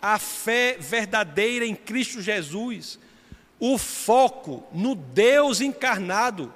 a 0.00 0.18
fé 0.18 0.76
verdadeira 0.78 1.66
em 1.66 1.74
Cristo 1.74 2.20
Jesus, 2.20 2.98
o 3.58 3.78
foco 3.78 4.64
no 4.72 4.94
Deus 4.94 5.60
encarnado, 5.60 6.52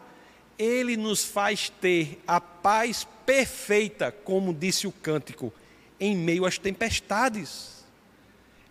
ele 0.59 0.97
nos 0.97 1.25
faz 1.25 1.71
ter 1.80 2.21
a 2.26 2.40
paz 2.40 3.07
perfeita, 3.25 4.12
como 4.12 4.52
disse 4.52 4.87
o 4.87 4.92
cântico, 4.92 5.52
em 5.99 6.14
meio 6.14 6.45
às 6.45 6.59
tempestades. 6.59 7.79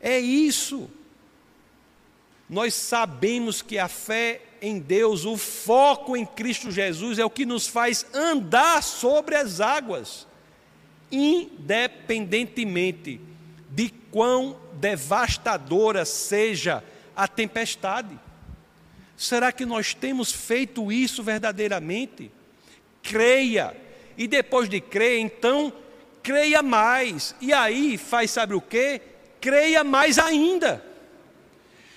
É 0.02 0.20
isso. 0.20 0.90
Nós 2.50 2.74
sabemos 2.74 3.62
que 3.62 3.78
a 3.78 3.88
fé 3.88 4.42
em 4.62 4.78
Deus, 4.80 5.26
o 5.26 5.38
foco 5.38 6.18
em 6.18 6.26
Cristo 6.26 6.72
Jesus, 6.72 7.20
é 7.20 7.26
o 7.26 7.30
que 7.30 7.46
nos 7.46 7.68
faz 7.68 8.06
andar 8.14 8.82
sobre 8.82 9.36
as 9.36 9.62
águas, 9.62 10.26
independentemente 11.12 13.22
de 13.70 13.90
quão 14.12 14.58
devastadora 14.74 16.04
seja 16.06 16.84
a 17.16 17.28
tempestade. 17.28 18.20
Será 19.16 19.52
que 19.52 19.66
nós 19.66 19.94
temos 19.94 20.32
feito 20.32 20.92
isso 20.92 21.22
verdadeiramente? 21.22 22.32
Creia, 23.04 23.78
e 24.18 24.28
depois 24.28 24.68
de 24.70 24.82
crer, 24.82 25.20
então, 25.20 25.72
creia 26.24 26.64
mais, 26.64 27.36
e 27.40 27.54
aí 27.54 27.98
faz, 27.98 28.32
sabe 28.32 28.54
o 28.54 28.62
que? 28.62 29.02
Creia 29.40 29.84
mais 29.84 30.18
ainda. 30.18 30.84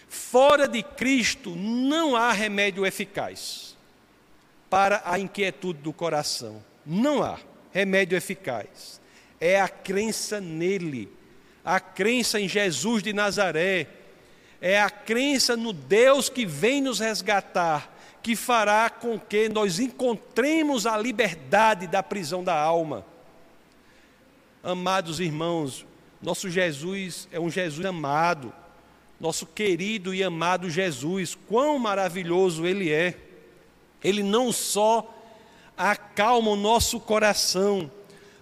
Fora 0.08 0.68
de 0.68 0.82
Cristo 0.82 1.50
não 1.56 2.14
há 2.14 2.32
remédio 2.32 2.84
eficaz 2.84 3.76
para 4.68 5.02
a 5.04 5.18
inquietude 5.18 5.80
do 5.80 5.92
coração. 5.92 6.62
Não 6.84 7.22
há 7.22 7.38
remédio 7.72 8.16
eficaz. 8.16 9.00
é 9.40 9.60
a 9.60 9.68
crença 9.68 10.40
nele, 10.40 11.08
a 11.64 11.80
crença 11.80 12.38
em 12.38 12.48
Jesus 12.48 13.02
de 13.02 13.12
Nazaré, 13.12 13.88
é 14.60 14.80
a 14.80 14.88
crença 14.88 15.56
no 15.56 15.72
Deus 15.72 16.28
que 16.28 16.46
vem 16.46 16.80
nos 16.80 17.00
resgatar, 17.00 17.92
que 18.22 18.36
fará 18.36 18.88
com 18.88 19.18
que 19.18 19.48
nós 19.48 19.80
encontremos 19.80 20.86
a 20.86 20.96
liberdade 20.96 21.88
da 21.88 22.04
prisão 22.04 22.44
da 22.44 22.54
alma. 22.54 23.04
Amados 24.62 25.18
irmãos, 25.18 25.84
nosso 26.22 26.48
Jesus 26.48 27.28
é 27.32 27.40
um 27.40 27.50
Jesus 27.50 27.84
amado, 27.84 28.52
nosso 29.18 29.44
querido 29.44 30.14
e 30.14 30.22
amado 30.22 30.70
Jesus, 30.70 31.36
quão 31.48 31.78
maravilhoso 31.80 32.64
Ele 32.64 32.92
é. 32.92 33.18
Ele 34.02 34.22
não 34.22 34.52
só 34.52 35.12
acalma 35.76 36.50
o 36.50 36.56
nosso 36.56 37.00
coração, 37.00 37.90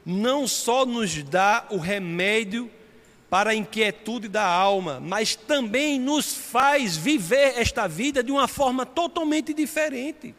não 0.05 0.47
só 0.47 0.85
nos 0.85 1.23
dá 1.23 1.67
o 1.71 1.79
remédio 1.79 2.71
para 3.31 3.51
a 3.51 3.55
inquietude 3.55 4.29
da 4.29 4.45
alma, 4.45 5.01
mas 5.01 5.35
também 5.35 5.99
nos 5.99 6.35
faz 6.35 6.97
viver 6.97 7.55
esta 7.57 7.87
vida 7.87 8.23
de 8.23 8.31
uma 8.31 8.49
forma 8.49 8.85
totalmente 8.85 9.55
diferente, 9.55 10.35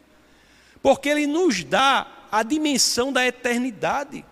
porque 0.82 1.10
Ele 1.10 1.26
nos 1.26 1.64
dá 1.64 2.06
a 2.32 2.44
dimensão 2.44 3.12
da 3.12 3.26
eternidade. 3.26 4.26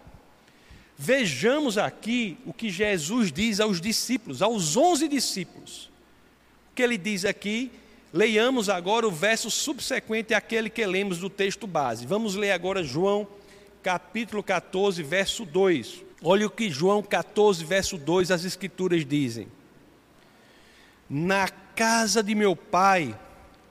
Vejamos 1.01 1.77
aqui 1.77 2.37
o 2.45 2.51
que 2.51 2.69
Jesus 2.69 3.31
diz 3.31 3.61
aos 3.61 3.79
discípulos, 3.79 4.41
aos 4.41 4.75
onze 4.75 5.07
discípulos. 5.07 5.89
O 6.69 6.75
que 6.75 6.83
ele 6.83 6.97
diz 6.97 7.23
aqui, 7.23 7.71
leiamos 8.11 8.67
agora 8.67 9.07
o 9.07 9.11
verso 9.11 9.49
subsequente 9.49 10.33
àquele 10.33 10.69
que 10.69 10.85
lemos 10.85 11.19
do 11.19 11.29
texto 11.29 11.65
base. 11.65 12.05
Vamos 12.05 12.35
ler 12.35 12.51
agora 12.51 12.83
João 12.83 13.25
capítulo 13.81 14.43
14, 14.43 15.01
verso 15.01 15.45
2. 15.45 16.03
Olha 16.21 16.45
o 16.45 16.49
que 16.49 16.69
João 16.69 17.01
14, 17.01 17.63
verso 17.63 17.97
2, 17.97 18.29
as 18.29 18.43
Escrituras 18.43 19.05
dizem: 19.05 19.47
Na 21.09 21.47
casa 21.47 22.21
de 22.21 22.35
meu 22.35 22.57
pai 22.57 23.17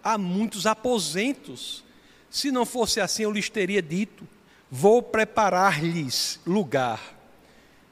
há 0.03 0.17
muitos 0.17 0.65
aposentos. 0.65 1.85
Se 2.31 2.51
não 2.51 2.65
fosse 2.65 3.03
assim, 3.03 3.25
eu 3.25 3.31
lhes 3.31 3.51
teria 3.51 3.83
dito: 3.83 4.27
Vou 4.71 5.03
preparar-lhes 5.03 6.41
lugar. 6.47 7.18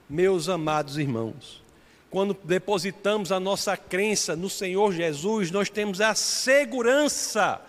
Meus 0.09 0.49
amados 0.49 0.99
irmãos, 0.99 1.63
quando 2.11 2.37
depositamos 2.45 3.33
a 3.33 3.41
nossa 3.41 3.77
crença 3.77 4.37
no 4.37 4.49
Senhor 4.49 4.93
Jesus, 4.93 5.51
nós 5.51 5.69
temos 5.69 6.01
a 6.01 6.15
segurança 6.15 7.61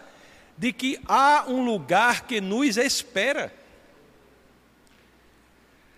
de 0.55 0.71
que 0.71 0.99
há 1.07 1.45
um 1.47 1.65
lugar 1.65 2.27
que 2.27 2.39
nos 2.39 2.77
espera. 2.77 3.51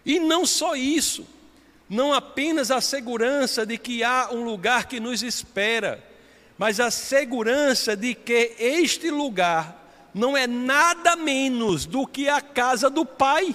E 0.05 0.17
não 0.17 0.45
só 0.45 0.75
isso, 0.75 1.27
não 1.89 2.13
apenas 2.13 2.71
a 2.71 2.79
segurança 2.79 3.65
de 3.65 3.77
que 3.77 4.03
há 4.03 4.29
um 4.31 4.43
lugar 4.43 4.85
que 4.85 4.99
nos 4.99 5.21
espera, 5.21 6.01
mas 6.57 6.79
a 6.79 6.89
segurança 6.89 7.97
de 7.97 8.15
que 8.15 8.55
este 8.57 9.11
lugar 9.11 9.79
não 10.13 10.35
é 10.37 10.47
nada 10.47 11.15
menos 11.15 11.85
do 11.85 12.07
que 12.07 12.29
a 12.29 12.39
casa 12.41 12.89
do 12.89 13.05
Pai. 13.05 13.53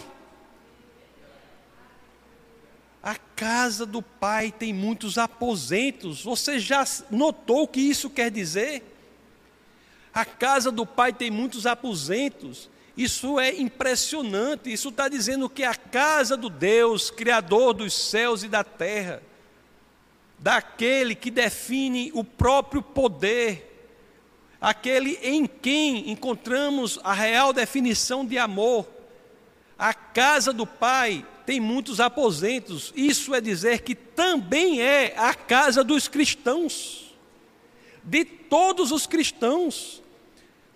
A 3.04 3.16
casa 3.36 3.84
do 3.84 4.00
Pai 4.00 4.50
tem 4.50 4.72
muitos 4.72 5.18
aposentos. 5.18 6.24
Você 6.24 6.58
já 6.58 6.82
notou 7.10 7.64
o 7.64 7.68
que 7.68 7.78
isso 7.78 8.08
quer 8.08 8.30
dizer? 8.30 8.82
A 10.14 10.24
casa 10.24 10.72
do 10.72 10.86
Pai 10.86 11.12
tem 11.12 11.30
muitos 11.30 11.66
aposentos. 11.66 12.70
Isso 12.96 13.38
é 13.38 13.54
impressionante. 13.56 14.72
Isso 14.72 14.88
está 14.88 15.06
dizendo 15.06 15.50
que 15.50 15.64
a 15.64 15.74
casa 15.74 16.34
do 16.34 16.48
Deus, 16.48 17.10
Criador 17.10 17.74
dos 17.74 17.92
céus 17.92 18.42
e 18.42 18.48
da 18.48 18.64
terra, 18.64 19.22
daquele 20.38 21.14
que 21.14 21.30
define 21.30 22.10
o 22.14 22.24
próprio 22.24 22.80
poder, 22.80 23.86
aquele 24.58 25.18
em 25.22 25.46
quem 25.46 26.10
encontramos 26.10 26.98
a 27.04 27.12
real 27.12 27.52
definição 27.52 28.24
de 28.24 28.38
amor, 28.38 28.88
a 29.78 29.92
casa 29.92 30.54
do 30.54 30.66
Pai 30.66 31.26
tem 31.44 31.60
muitos 31.60 32.00
aposentos. 32.00 32.92
Isso 32.96 33.34
é 33.34 33.40
dizer 33.40 33.82
que 33.82 33.94
também 33.94 34.80
é 34.80 35.14
a 35.16 35.34
casa 35.34 35.84
dos 35.84 36.08
cristãos, 36.08 37.14
de 38.02 38.24
todos 38.24 38.92
os 38.92 39.06
cristãos 39.06 40.02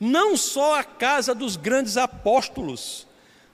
não 0.00 0.37
só 0.37 0.78
a 0.78 0.85
casa 0.85 1.35
dos 1.35 1.57
grandes 1.57 1.96
apóstolos, 1.96 3.07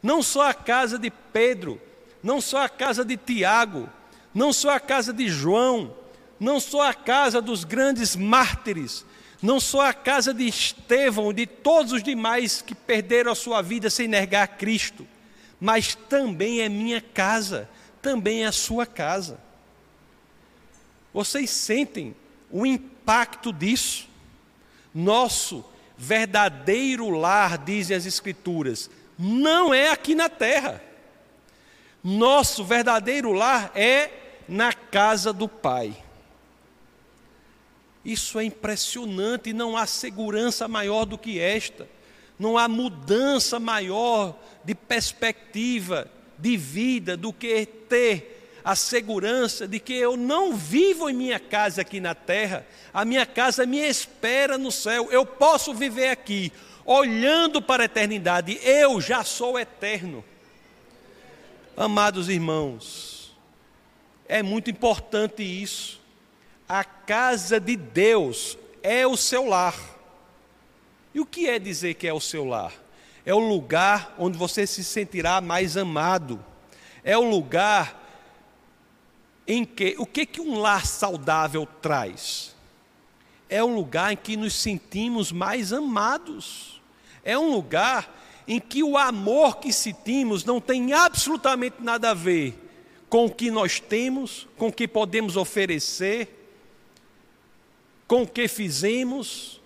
não 0.03 0.22
só 0.22 0.48
a 0.50 0.55
casa 0.55 0.98
de 0.98 1.11
Pedro, 1.11 1.81
não 2.22 2.40
só 2.40 2.62
a 2.62 2.68
casa 2.68 3.05
de 3.05 3.16
Tiago, 3.16 3.88
não 4.35 4.53
só 4.53 4.70
a 4.70 4.81
casa 4.81 5.12
de 5.12 5.29
João, 5.29 5.94
não 6.38 6.61
só 6.61 6.83
a 6.83 6.94
casa 6.94 7.40
dos 7.40 7.64
grandes 7.64 8.14
mártires, 8.14 9.05
não 9.40 9.61
só 9.61 9.87
a 9.87 9.94
casa 9.94 10.35
de 10.35 10.46
Estevão 10.46 11.31
e 11.31 11.35
de 11.35 11.46
todos 11.46 11.92
os 11.92 12.03
demais 12.03 12.61
que 12.61 12.74
perderam 12.74 13.33
a 13.33 13.37
sua 13.37 13.62
vida 13.62 13.88
sem 13.88 14.09
negar 14.09 14.48
Cristo, 14.48 15.07
mas 15.61 15.95
também 15.95 16.61
é 16.61 16.69
minha 16.69 17.01
casa, 17.01 17.69
também 18.03 18.45
é 18.45 18.47
a 18.47 18.53
sua 18.53 18.87
casa. 18.87 19.38
Vocês 21.12 21.51
sentem 21.51 22.14
o 22.51 22.67
impacto 22.67 23.53
disso? 23.53 24.09
Nosso 24.95 25.64
verdadeiro 25.97 27.09
lar, 27.11 27.59
dizem 27.59 27.97
as 27.97 28.05
Escrituras, 28.05 28.90
não 29.19 29.73
é 29.73 29.90
aqui 29.90 30.14
na 30.14 30.29
terra. 30.29 30.83
Nosso 32.03 32.64
verdadeiro 32.64 33.33
lar 33.33 33.71
é 33.75 34.11
na 34.49 34.73
casa 34.73 35.33
do 35.33 35.49
Pai. 35.49 35.97
Isso 38.05 38.38
é 38.38 38.45
impressionante, 38.45 39.53
não 39.53 39.77
há 39.77 39.87
segurança 39.87 40.69
maior 40.69 41.07
do 41.07 41.17
que 41.17 41.40
esta, 41.40 41.88
não 42.38 42.59
há 42.59 42.69
mudança 42.69 43.59
maior 43.59 44.37
de 44.62 44.74
perspectiva 44.95 46.09
de 46.39 46.57
vida 46.57 47.17
do 47.17 47.33
que 47.33 47.67
ter 47.67 48.61
a 48.65 48.77
segurança 48.77 49.67
de 49.67 49.81
que 49.81 49.93
eu 49.93 50.17
não 50.17 50.55
vivo 50.55 51.11
em 51.11 51.13
minha 51.13 51.41
casa 51.41 51.81
aqui 51.83 51.99
na 51.99 52.15
terra, 52.15 52.65
a 52.93 53.05
minha 53.05 53.27
casa 53.27 53.67
me 53.67 53.79
espera 53.79 54.57
no 54.57 54.71
céu, 54.71 55.11
eu 55.11 55.27
posso 55.27 55.75
viver 55.75 56.11
aqui, 56.11 56.53
olhando 56.85 57.61
para 57.61 57.83
a 57.83 57.87
eternidade, 57.87 58.61
eu 58.63 59.01
já 59.01 59.25
sou 59.25 59.59
eterno. 59.59 60.25
Amados 61.77 62.29
irmãos, 62.29 63.37
é 64.29 64.45
muito 64.45 64.71
importante 64.71 65.43
isso. 65.43 66.01
A 66.69 66.85
casa 66.85 67.59
de 67.59 67.75
Deus 67.75 68.57
é 68.81 69.05
o 69.05 69.17
seu 69.17 69.45
lar. 69.45 69.75
E 71.13 71.19
o 71.19 71.27
que 71.27 71.49
é 71.49 71.59
dizer 71.59 71.95
que 71.95 72.07
é 72.07 72.13
o 72.13 72.21
seu 72.21 72.45
lar? 72.45 72.84
É 73.25 73.35
o 73.35 73.39
lugar 73.39 74.15
onde 74.19 74.37
você 74.37 74.67
se 74.67 74.85
sentirá 74.85 75.41
mais 75.41 75.77
amado. 75.77 76.45
É 77.03 77.17
o 77.17 77.29
lugar 77.29 78.03
em 79.47 79.65
que 79.65 79.95
o 79.99 80.07
que 80.07 80.27
que 80.27 80.41
um 80.41 80.59
lar 80.59 80.87
saudável 80.87 81.67
traz? 81.81 82.55
É 83.49 83.63
um 83.63 83.75
lugar 83.75 84.13
em 84.13 84.17
que 84.17 84.37
nos 84.37 84.55
sentimos 84.55 85.31
mais 85.31 85.73
amados. 85.73 86.81
É 87.23 87.39
um 87.39 87.53
lugar 87.53 88.13
em 88.47 88.61
que 88.61 88.83
o 88.83 88.99
amor 88.99 89.59
que 89.59 89.73
sentimos 89.73 90.45
não 90.45 90.61
tem 90.61 90.93
absolutamente 90.93 91.77
nada 91.81 92.11
a 92.11 92.15
ver 92.15 92.61
com 93.09 93.27
o 93.27 93.31
que 93.31 93.51
nós 93.51 93.81
temos, 93.81 94.47
com 94.57 94.69
o 94.69 94.73
que 94.73 94.89
podemos 94.89 95.37
oferecer, 95.37 96.29
com 98.07 98.23
o 98.23 98.27
que 98.27 98.49
fizemos. 98.49 99.61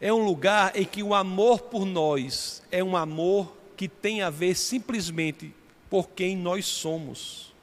É 0.00 0.12
um 0.12 0.24
lugar 0.24 0.76
em 0.76 0.84
que 0.84 1.02
o 1.02 1.14
amor 1.14 1.62
por 1.62 1.84
nós 1.84 2.62
é 2.70 2.82
um 2.82 2.96
amor 2.96 3.56
que 3.76 3.88
tem 3.88 4.22
a 4.22 4.30
ver 4.30 4.54
simplesmente 4.54 5.54
por 5.88 6.10
quem 6.10 6.36
nós 6.36 6.66
somos 6.66 7.54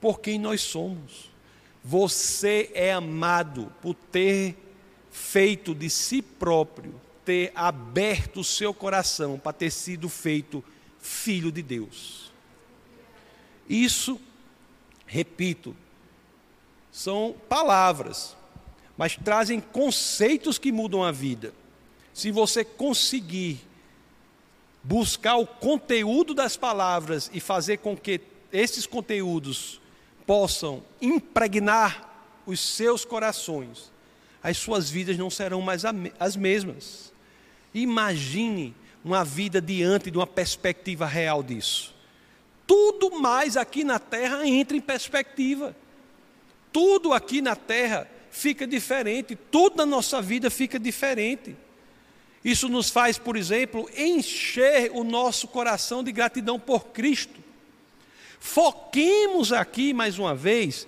por 0.00 0.20
quem 0.20 0.38
nós 0.38 0.62
somos. 0.62 1.30
Você 1.84 2.70
é 2.74 2.92
amado 2.92 3.72
por 3.80 3.94
ter 3.94 4.56
feito 5.10 5.74
de 5.74 5.90
si 5.90 6.22
próprio, 6.22 7.00
ter 7.24 7.52
aberto 7.54 8.40
o 8.40 8.44
seu 8.44 8.72
coração 8.72 9.38
para 9.38 9.52
ter 9.52 9.70
sido 9.70 10.08
feito 10.08 10.64
filho 10.98 11.52
de 11.52 11.62
Deus. 11.62 12.32
Isso, 13.68 14.20
repito, 15.06 15.76
são 16.90 17.34
palavras, 17.48 18.36
mas 19.00 19.16
trazem 19.16 19.60
conceitos 19.60 20.58
que 20.58 20.70
mudam 20.70 21.02
a 21.02 21.10
vida. 21.10 21.54
Se 22.12 22.30
você 22.30 22.62
conseguir 22.62 23.66
buscar 24.84 25.36
o 25.36 25.46
conteúdo 25.46 26.34
das 26.34 26.54
palavras 26.54 27.30
e 27.32 27.40
fazer 27.40 27.78
com 27.78 27.96
que 27.96 28.20
esses 28.52 28.86
conteúdos 28.86 29.80
possam 30.26 30.82
impregnar 31.00 32.10
os 32.44 32.60
seus 32.60 33.02
corações, 33.02 33.90
as 34.42 34.58
suas 34.58 34.90
vidas 34.90 35.16
não 35.16 35.30
serão 35.30 35.62
mais 35.62 35.82
as 36.18 36.36
mesmas. 36.36 37.10
Imagine 37.72 38.76
uma 39.02 39.24
vida 39.24 39.62
diante 39.62 40.10
de 40.10 40.18
uma 40.18 40.26
perspectiva 40.26 41.06
real 41.06 41.42
disso. 41.42 41.94
tudo 42.66 43.18
mais 43.18 43.56
aqui 43.56 43.82
na 43.82 43.98
terra 43.98 44.46
entra 44.46 44.76
em 44.76 44.80
perspectiva. 44.80 45.74
Tudo 46.70 47.14
aqui 47.14 47.40
na 47.40 47.56
terra 47.56 48.06
fica 48.30 48.66
diferente, 48.66 49.36
tudo 49.50 49.76
na 49.76 49.86
nossa 49.86 50.20
vida 50.22 50.50
fica 50.50 50.78
diferente. 50.78 51.56
Isso 52.44 52.68
nos 52.68 52.88
faz, 52.88 53.18
por 53.18 53.36
exemplo, 53.36 53.88
encher 53.96 54.90
o 54.94 55.04
nosso 55.04 55.48
coração 55.48 56.02
de 56.02 56.10
gratidão 56.10 56.58
por 56.58 56.86
Cristo. 56.86 57.38
Foquemos 58.38 59.52
aqui 59.52 59.92
mais 59.92 60.18
uma 60.18 60.34
vez 60.34 60.86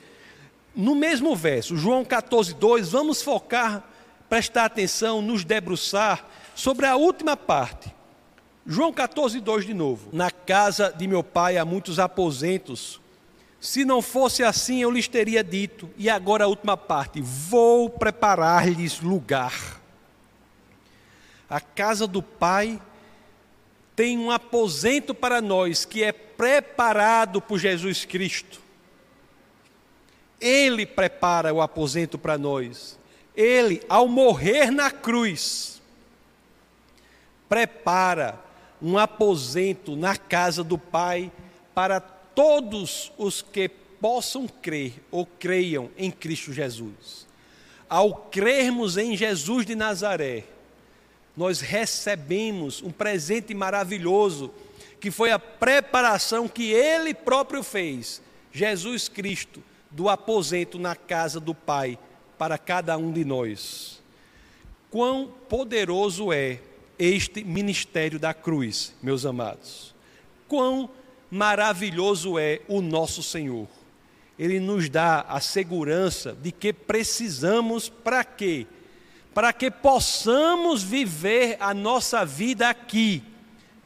no 0.74 0.94
mesmo 0.94 1.36
verso, 1.36 1.76
João 1.76 2.02
14, 2.02 2.54
2, 2.54 2.88
vamos 2.90 3.20
focar, 3.20 3.84
prestar 4.28 4.64
atenção, 4.64 5.20
nos 5.20 5.44
debruçar 5.44 6.26
sobre 6.54 6.86
a 6.86 6.96
última 6.96 7.36
parte. 7.36 7.94
João 8.66 8.92
14, 8.92 9.38
2 9.38 9.66
de 9.66 9.74
novo. 9.74 10.08
Na 10.12 10.30
casa 10.30 10.90
de 10.96 11.06
meu 11.06 11.22
pai 11.22 11.58
há 11.58 11.64
muitos 11.64 11.98
aposentos. 11.98 13.01
Se 13.62 13.84
não 13.84 14.02
fosse 14.02 14.42
assim, 14.42 14.82
eu 14.82 14.90
lhes 14.90 15.06
teria 15.06 15.44
dito. 15.44 15.88
E 15.96 16.10
agora 16.10 16.44
a 16.44 16.48
última 16.48 16.76
parte: 16.76 17.20
vou 17.20 17.88
preparar-lhes 17.88 19.00
lugar. 19.00 19.80
A 21.48 21.60
casa 21.60 22.08
do 22.08 22.20
pai 22.20 22.82
tem 23.94 24.18
um 24.18 24.32
aposento 24.32 25.14
para 25.14 25.40
nós 25.40 25.84
que 25.84 26.02
é 26.02 26.10
preparado 26.10 27.40
por 27.40 27.56
Jesus 27.56 28.04
Cristo. 28.04 28.60
Ele 30.40 30.84
prepara 30.84 31.54
o 31.54 31.62
aposento 31.62 32.18
para 32.18 32.36
nós. 32.36 32.98
Ele, 33.36 33.80
ao 33.88 34.08
morrer 34.08 34.72
na 34.72 34.90
cruz, 34.90 35.80
prepara 37.48 38.40
um 38.82 38.98
aposento 38.98 39.94
na 39.94 40.16
casa 40.16 40.64
do 40.64 40.76
Pai 40.76 41.30
para 41.72 42.02
todos 42.34 43.12
os 43.16 43.42
que 43.42 43.68
possam 43.68 44.48
crer 44.48 44.94
ou 45.10 45.24
creiam 45.24 45.90
em 45.96 46.10
Cristo 46.10 46.52
Jesus. 46.52 47.26
Ao 47.88 48.14
crermos 48.14 48.96
em 48.96 49.16
Jesus 49.16 49.64
de 49.64 49.74
Nazaré, 49.74 50.44
nós 51.36 51.60
recebemos 51.60 52.82
um 52.82 52.90
presente 52.90 53.54
maravilhoso, 53.54 54.50
que 55.00 55.10
foi 55.10 55.30
a 55.30 55.38
preparação 55.38 56.48
que 56.48 56.72
Ele 56.72 57.14
próprio 57.14 57.62
fez, 57.62 58.20
Jesus 58.52 59.08
Cristo, 59.08 59.62
do 59.90 60.08
aposento 60.08 60.78
na 60.78 60.96
casa 60.96 61.38
do 61.38 61.54
Pai 61.54 61.98
para 62.38 62.58
cada 62.58 62.96
um 62.96 63.12
de 63.12 63.24
nós. 63.24 64.02
Quão 64.90 65.32
poderoso 65.48 66.32
é 66.32 66.58
este 66.98 67.44
ministério 67.44 68.18
da 68.18 68.34
cruz, 68.34 68.94
meus 69.02 69.24
amados. 69.24 69.94
Quão 70.48 70.90
maravilhoso 71.32 72.38
é 72.38 72.60
o 72.68 72.82
nosso 72.82 73.22
Senhor. 73.22 73.66
Ele 74.38 74.60
nos 74.60 74.90
dá 74.90 75.22
a 75.22 75.40
segurança 75.40 76.36
de 76.42 76.52
que 76.52 76.74
precisamos 76.74 77.88
para 77.88 78.22
quê? 78.22 78.66
Para 79.32 79.50
que 79.50 79.70
possamos 79.70 80.82
viver 80.82 81.56
a 81.58 81.72
nossa 81.72 82.22
vida 82.22 82.68
aqui, 82.68 83.22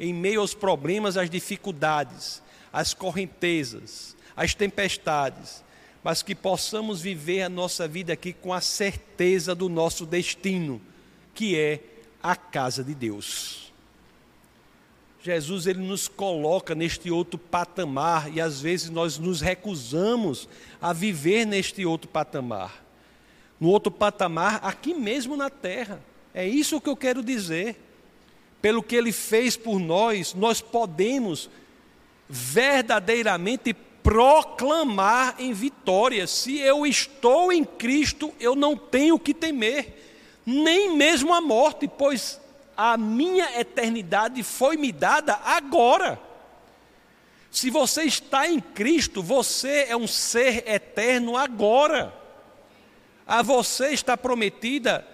em 0.01 0.13
meio 0.13 0.41
aos 0.41 0.55
problemas, 0.55 1.17
às 1.17 1.31
dificuldades, 1.31 2.43
às 2.73 2.93
correntezas, 2.93 4.17
às 4.37 4.53
tempestades, 4.53 5.63
mas 6.03 6.23
que 6.23 6.35
possamos 6.35 7.01
viver 7.01 7.43
a 7.43 7.49
nossa 7.49 7.87
vida 7.87 8.13
aqui 8.13 8.33
com 8.33 8.53
a 8.53 8.61
certeza 8.61 9.55
do 9.55 9.69
nosso 9.69 10.05
destino, 10.05 10.83
que 11.33 11.57
é 11.57 11.81
a 12.21 12.35
casa 12.35 12.83
de 12.83 12.95
Deus. 12.95 13.66
Jesus 15.27 15.67
ele 15.67 15.81
nos 15.81 16.07
coloca 16.07 16.73
neste 16.73 17.11
outro 17.11 17.37
patamar 17.37 18.33
e 18.33 18.41
às 18.41 18.61
vezes 18.61 18.91
nós 18.91 19.19
nos 19.19 19.41
recusamos 19.41 20.49
a 20.81 20.93
viver 20.93 21.45
neste 21.45 21.85
outro 21.85 22.09
patamar. 22.09 22.85
No 23.59 23.69
outro 23.71 23.91
patamar, 23.91 24.61
aqui 24.63 24.95
mesmo 24.95 25.37
na 25.37 25.51
terra. 25.51 26.01
É 26.33 26.47
isso 26.47 26.81
que 26.81 26.89
eu 26.89 26.97
quero 26.97 27.25
dizer. 27.25 27.75
Pelo 28.63 28.85
que 28.85 28.95
ele 28.95 29.11
fez 29.11 29.57
por 29.57 29.81
nós, 29.81 30.33
nós 30.33 30.61
podemos 30.61 31.51
verdadeiramente 32.29 33.75
proclamar 34.05 35.35
em 35.41 35.53
vitória. 35.53 36.29
Se 36.29 36.57
eu 36.61 36.87
estou 36.87 37.51
em 37.51 37.65
Cristo, 37.65 38.33
eu 38.39 38.55
não 38.55 38.77
tenho 38.77 39.19
que 39.19 39.35
temer 39.35 39.93
nem 40.47 40.97
mesmo 40.97 41.35
a 41.35 41.41
morte, 41.41 41.89
pois 41.89 42.41
a 42.77 42.97
minha 42.97 43.59
eternidade 43.59 44.43
foi 44.43 44.77
me 44.77 44.93
dada 44.93 45.41
agora. 45.45 46.21
Se 47.51 47.71
você 47.71 48.03
está 48.03 48.47
em 48.47 48.61
Cristo, 48.61 49.23
você 49.23 49.87
é 49.89 49.97
um 49.97 50.07
ser 50.07 50.69
eterno 50.69 51.37
agora. 51.37 52.13
A 53.27 53.41
você 53.41 53.89
está 53.89 54.17
prometida 54.17 55.07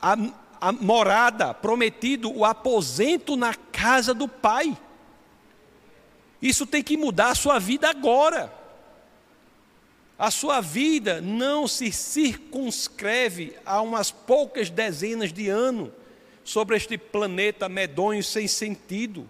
a, 0.00 0.16
a 0.60 0.72
morada, 0.72 1.52
prometido 1.52 2.34
o 2.34 2.44
aposento 2.44 3.36
na 3.36 3.54
casa 3.54 4.14
do 4.14 4.26
Pai. 4.26 4.76
Isso 6.40 6.66
tem 6.66 6.82
que 6.82 6.96
mudar 6.96 7.30
a 7.30 7.34
sua 7.34 7.58
vida 7.58 7.88
agora. 7.88 8.50
A 10.18 10.30
sua 10.30 10.60
vida 10.60 11.20
não 11.20 11.68
se 11.68 11.92
circunscreve 11.92 13.56
a 13.66 13.82
umas 13.82 14.10
poucas 14.10 14.70
dezenas 14.70 15.32
de 15.32 15.48
anos 15.48 15.90
sobre 16.44 16.76
este 16.76 16.96
planeta 16.96 17.68
medonho 17.68 18.22
sem 18.22 18.46
sentido. 18.46 19.28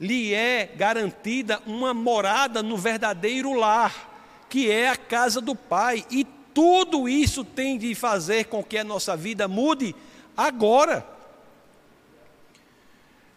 Lhe 0.00 0.34
é 0.34 0.66
garantida 0.66 1.62
uma 1.66 1.94
morada 1.94 2.62
no 2.62 2.76
verdadeiro 2.76 3.52
lar, 3.52 4.46
que 4.48 4.70
é 4.70 4.88
a 4.88 4.96
casa 4.96 5.40
do 5.40 5.54
Pai. 5.54 6.04
E 6.10 6.26
tudo 6.52 7.08
isso 7.08 7.44
tem 7.44 7.78
de 7.78 7.94
fazer 7.94 8.46
com 8.46 8.64
que 8.64 8.78
a 8.78 8.84
nossa 8.84 9.16
vida 9.16 9.46
mude 9.46 9.94
agora. 10.36 11.06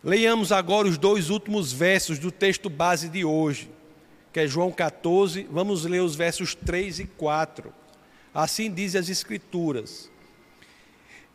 Leiamos 0.04 0.52
agora 0.52 0.88
os 0.88 0.98
dois 0.98 1.30
últimos 1.30 1.72
versos 1.72 2.18
do 2.18 2.32
texto 2.32 2.70
base 2.70 3.10
de 3.10 3.24
hoje 3.26 3.70
que 4.32 4.40
é 4.40 4.48
João 4.48 4.72
14, 4.72 5.48
vamos 5.50 5.86
ler 5.86 6.02
os 6.02 6.16
versos 6.16 6.54
3 6.54 7.00
e 7.00 7.06
4. 7.06 7.74
Assim 8.34 8.72
diz 8.72 8.96
as 8.96 9.10
Escrituras: 9.10 10.10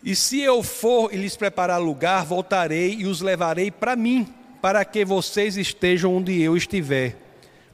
E 0.04 0.14
se 0.14 0.38
eu 0.38 0.62
for 0.62 1.14
e 1.14 1.16
lhes 1.16 1.34
preparar 1.34 1.80
lugar, 1.80 2.26
voltarei 2.26 2.94
e 2.94 3.06
os 3.06 3.22
levarei 3.22 3.70
para 3.70 3.96
mim, 3.96 4.28
para 4.60 4.84
que 4.84 5.02
vocês 5.02 5.56
estejam 5.56 6.14
onde 6.14 6.38
eu 6.42 6.54
estiver. 6.54 7.16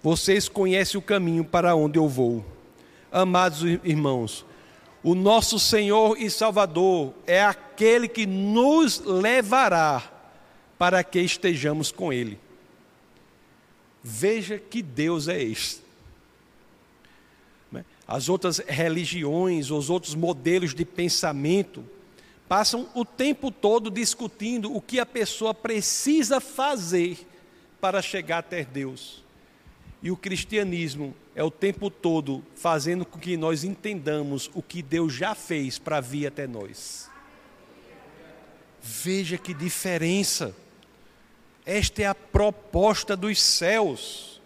Vocês 0.01 0.49
conhecem 0.49 0.97
o 0.97 1.03
caminho 1.03 1.45
para 1.45 1.75
onde 1.75 1.99
eu 1.99 2.09
vou. 2.09 2.45
Amados 3.11 3.62
irmãos, 3.83 4.47
o 5.03 5.16
nosso 5.16 5.59
Senhor 5.59 6.16
e 6.21 6.31
Salvador 6.31 7.12
é 7.27 7.43
aquele 7.43 8.07
que 8.07 8.27
nos 8.27 9.01
levará 9.01 10.01
para 10.79 11.03
que 11.03 11.19
estejamos 11.19 11.90
com 11.90 12.12
Ele. 12.12 12.38
Veja 14.05 14.57
que 14.57 14.81
Deus 14.83 15.27
é 15.27 15.43
este. 15.43 15.83
Né? 17.73 17.85
As 18.07 18.29
outras 18.29 18.59
religiões, 18.59 19.73
os 19.73 19.90
outros 19.90 20.14
modelos 20.14 20.73
de 20.73 20.85
pensamento, 20.85 21.85
passam 22.50 22.88
o 22.96 23.04
tempo 23.04 23.48
todo 23.48 23.92
discutindo 23.92 24.74
o 24.74 24.80
que 24.80 24.98
a 24.98 25.06
pessoa 25.06 25.54
precisa 25.54 26.40
fazer 26.40 27.24
para 27.80 28.02
chegar 28.02 28.38
até 28.38 28.64
Deus. 28.64 29.22
E 30.02 30.10
o 30.10 30.16
cristianismo 30.16 31.14
é 31.32 31.44
o 31.44 31.50
tempo 31.50 31.88
todo 31.88 32.42
fazendo 32.56 33.06
com 33.06 33.20
que 33.20 33.36
nós 33.36 33.62
entendamos 33.62 34.50
o 34.52 34.60
que 34.60 34.82
Deus 34.82 35.12
já 35.12 35.32
fez 35.32 35.78
para 35.78 36.00
vir 36.00 36.26
até 36.26 36.48
nós. 36.48 37.08
Veja 38.82 39.38
que 39.38 39.54
diferença. 39.54 40.52
Esta 41.64 42.02
é 42.02 42.06
a 42.06 42.16
proposta 42.16 43.16
dos 43.16 43.40
céus. 43.40 44.40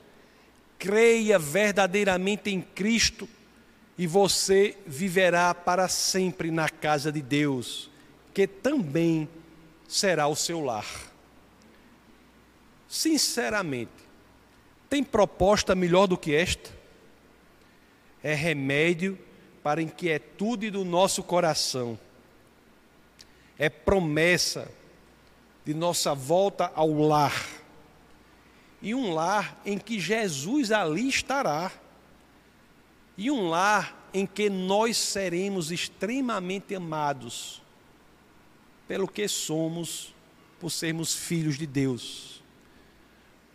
Creia 0.79 1.39
verdadeiramente 1.39 2.51
em 2.51 2.61
Cristo 2.61 3.27
e 3.97 4.07
você 4.07 4.77
viverá 4.87 5.55
para 5.55 5.89
sempre 5.89 6.51
na 6.51 6.69
casa 6.69 7.11
de 7.11 7.23
Deus, 7.23 7.94
que 8.35 8.49
também 8.49 9.29
será 9.87 10.27
o 10.27 10.35
seu 10.35 10.61
lar. 10.61 10.87
Sinceramente, 12.89 13.93
tem 14.91 15.05
proposta 15.05 15.75
melhor 15.75 16.09
do 16.09 16.19
que 16.19 16.35
esta? 16.35 16.71
É 18.23 18.35
remédio 18.35 19.17
para 19.63 19.81
a 19.81 19.83
inquietude 19.85 20.69
do 20.71 20.85
nosso 20.85 21.23
coração. 21.23 21.99
É 23.57 23.69
promessa 23.69 24.69
de 25.65 25.73
nossa 25.73 26.13
volta 26.13 26.73
ao 26.75 26.93
lar. 26.93 27.47
E 28.83 28.95
um 28.95 29.15
lar 29.15 29.61
em 29.65 29.79
que 29.79 30.01
Jesus 30.01 30.73
ali 30.73 31.09
estará. 31.09 31.71
E 33.17 33.31
um 33.31 33.49
lar 33.49 34.09
em 34.13 34.27
que 34.27 34.51
nós 34.51 34.97
seremos 34.97 35.71
extremamente 35.71 36.75
amados 36.75 37.64
pelo 38.87 39.09
que 39.09 39.27
somos, 39.29 40.15
por 40.61 40.71
sermos 40.71 41.15
filhos 41.15 41.57
de 41.57 41.67
Deus. 41.67 42.43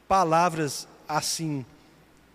Palavras 0.07 0.87
assim 1.07 1.65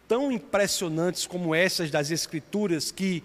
tão 0.07 0.31
impressionantes 0.31 1.27
como 1.27 1.55
essas 1.55 1.91
das 1.91 2.11
Escrituras 2.11 2.91
que 2.91 3.23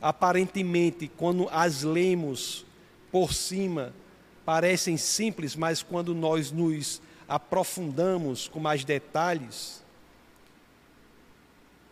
aparentemente, 0.00 1.08
quando 1.16 1.48
as 1.50 1.82
lemos 1.82 2.66
por 3.10 3.32
cima, 3.32 3.94
parecem 4.44 4.96
simples, 4.96 5.56
mas 5.56 5.82
quando 5.82 6.14
nós 6.14 6.50
nos 6.50 7.00
aprofundamos 7.26 8.48
com 8.48 8.60
mais 8.60 8.84
detalhes, 8.84 9.82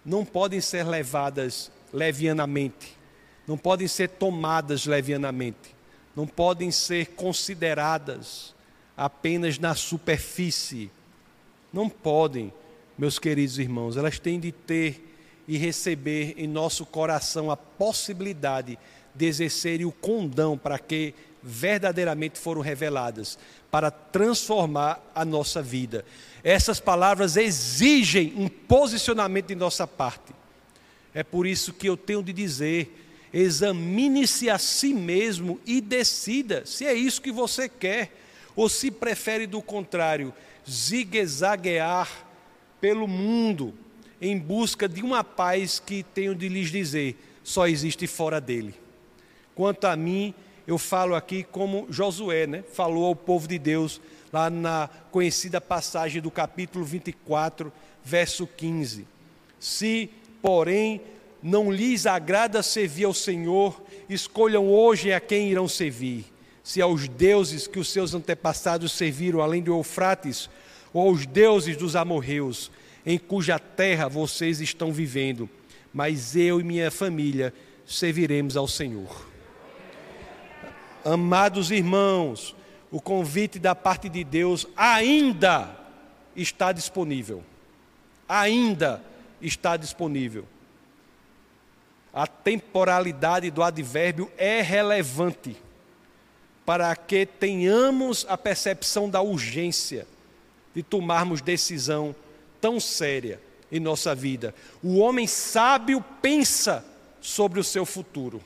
não 0.05 0.25
podem 0.25 0.61
ser 0.61 0.87
levadas 0.87 1.71
levianamente, 1.93 2.99
não 3.47 3.57
podem 3.57 3.89
ser 3.89 4.09
tomadas 4.09 4.85
levianamente, 4.85 5.75
não 6.15 6.27
podem 6.27 6.71
ser 6.71 7.09
consideradas 7.15 8.55
apenas 8.97 9.59
na 9.59 9.75
superfície. 9.75 10.91
Não 11.73 11.89
podem, 11.89 12.53
meus 12.99 13.19
queridos 13.19 13.59
irmãos, 13.59 13.97
elas 13.97 14.19
têm 14.19 14.39
de 14.39 14.53
ter 14.53 15.13
e 15.49 15.57
receber 15.57 16.35
em 16.37 16.47
nosso 16.47 16.87
coração 16.87 17.51
a 17.51 17.57
possibilidade 17.57 18.79
de 19.15 19.27
exercerem 19.27 19.87
o 19.87 19.93
condão 19.93 20.57
para 20.57 20.79
que 20.79 21.15
verdadeiramente 21.43 22.39
foram 22.39 22.61
reveladas, 22.61 23.39
para 23.71 23.91
transformar 23.91 25.03
a 25.15 25.25
nossa 25.25 25.61
vida. 25.61 26.05
Essas 26.45 26.79
palavras 26.79 27.37
exigem 27.37 28.33
um 28.37 28.49
posicionamento 28.49 29.49
de 29.49 29.55
nossa 29.55 29.87
parte. 29.87 30.33
É 31.13 31.23
por 31.23 31.47
isso 31.47 31.73
que 31.73 31.89
eu 31.89 31.97
tenho 31.97 32.23
de 32.23 32.33
dizer: 32.33 33.12
examine-se 33.33 34.51
a 34.51 34.59
si 34.59 34.93
mesmo 34.93 35.61
e 35.67 35.81
decida 35.81 36.65
se 36.67 36.87
é 36.87 36.93
isso 36.93 37.23
que 37.23 37.33
você 37.33 37.69
quer, 37.69 38.13
ou 38.55 38.69
se 38.69 38.91
prefere, 38.91 39.47
do 39.47 39.63
contrário, 39.63 40.33
zigue-zaguear 40.69 42.27
pelo 42.81 43.09
mundo 43.09 43.73
em 44.21 44.39
busca 44.39 44.89
de 44.89 45.03
uma 45.03 45.25
paz 45.25 45.81
que 45.81 46.03
tenho 46.03 46.35
de 46.35 46.49
lhes 46.49 46.71
dizer, 46.71 47.17
só 47.43 47.67
existe 47.67 48.07
fora 48.07 48.41
dele. 48.41 48.75
Quanto 49.55 49.87
a 49.87 49.97
mim, 49.97 50.35
eu 50.67 50.79
falo 50.79 51.15
aqui 51.15 51.43
como 51.43 51.87
Josué, 51.91 52.47
né? 52.47 52.63
Falou 52.73 53.07
ao 53.07 53.17
povo 53.17 53.49
de 53.49 53.59
Deus 53.59 54.01
lá 54.33 54.49
na 54.49 54.89
conhecida 55.11 55.61
passagem 55.61 56.23
do 56.23 56.31
capítulo 56.31 56.85
24, 56.85 57.73
verso 58.05 58.47
15. 58.47 59.07
Se, 59.59 60.09
porém, 60.41 61.01
não 61.43 61.71
lhes 61.71 62.07
agrada 62.07 62.63
servir 62.63 63.05
ao 63.05 63.15
Senhor, 63.15 63.83
escolham 64.09 64.69
hoje 64.69 65.13
a 65.13 65.21
quem 65.21 65.51
irão 65.51 65.67
servir. 65.67 66.25
Se 66.63 66.81
aos 66.81 67.09
deuses 67.09 67.67
que 67.67 67.81
os 67.81 67.89
seus 67.89 68.15
antepassados 68.15 68.93
serviram 68.93 69.41
além 69.41 69.63
do 69.63 69.73
Eufrates, 69.73 70.49
ou 70.93 71.09
aos 71.09 71.27
deuses 71.27 71.77
dos 71.77 71.97
amorreus, 71.97 72.71
em 73.05 73.19
cuja 73.19 73.59
terra 73.59 74.09
vocês 74.09 74.61
estão 74.61 74.93
vivendo, 74.93 75.49
mas 75.93 76.37
eu 76.37 76.61
e 76.61 76.65
minha 76.65 76.91
família 76.91 77.53
serviremos 77.85 78.57
ao 78.57 78.69
Senhor. 78.69 79.27
Amados 81.05 81.73
irmãos, 81.73 82.55
o 82.91 83.01
convite 83.01 83.59
da 83.59 83.75
parte 83.75 84.09
de 84.09 84.23
Deus 84.23 84.67
ainda 84.77 85.77
está 86.37 86.71
disponível. 86.71 87.43
Ainda 88.29 89.03
está 89.41 89.77
disponível. 89.77 90.47
A 92.13 92.27
temporalidade 92.27 93.51
do 93.51 93.63
advérbio 93.63 94.31
é 94.37 94.61
relevante 94.61 95.57
para 96.65 96.95
que 96.95 97.25
tenhamos 97.25 98.27
a 98.29 98.37
percepção 98.37 99.09
da 99.09 99.21
urgência 99.21 100.07
de 100.75 100.83
tomarmos 100.83 101.41
decisão 101.41 102.15
tão 102.61 102.79
séria 102.79 103.41
em 103.71 103.81
nossa 103.81 104.15
vida. 104.15 104.55
O 104.83 104.99
homem 104.99 105.27
sábio 105.27 106.05
pensa 106.21 106.85
sobre 107.21 107.59
o 107.59 107.65
seu 107.65 107.87
futuro. 107.87 108.43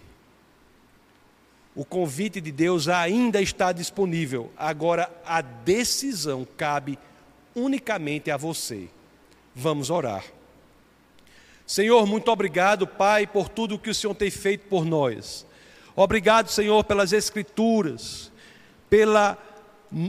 O 1.74 1.84
convite 1.84 2.40
de 2.40 2.50
Deus 2.50 2.88
ainda 2.88 3.42
está 3.42 3.70
disponível, 3.70 4.50
agora 4.56 5.10
a 5.26 5.42
decisão 5.42 6.46
cabe 6.56 6.98
unicamente 7.54 8.30
a 8.30 8.36
você. 8.36 8.88
Vamos 9.54 9.90
orar. 9.90 10.24
Senhor, 11.66 12.06
muito 12.06 12.30
obrigado, 12.30 12.86
Pai, 12.86 13.26
por 13.26 13.48
tudo 13.48 13.78
que 13.78 13.90
o 13.90 13.94
Senhor 13.94 14.14
tem 14.14 14.30
feito 14.30 14.68
por 14.68 14.84
nós. 14.84 15.44
Obrigado, 15.96 16.48
Senhor, 16.48 16.84
pelas 16.84 17.12
Escrituras, 17.12 18.30
pela 18.88 19.36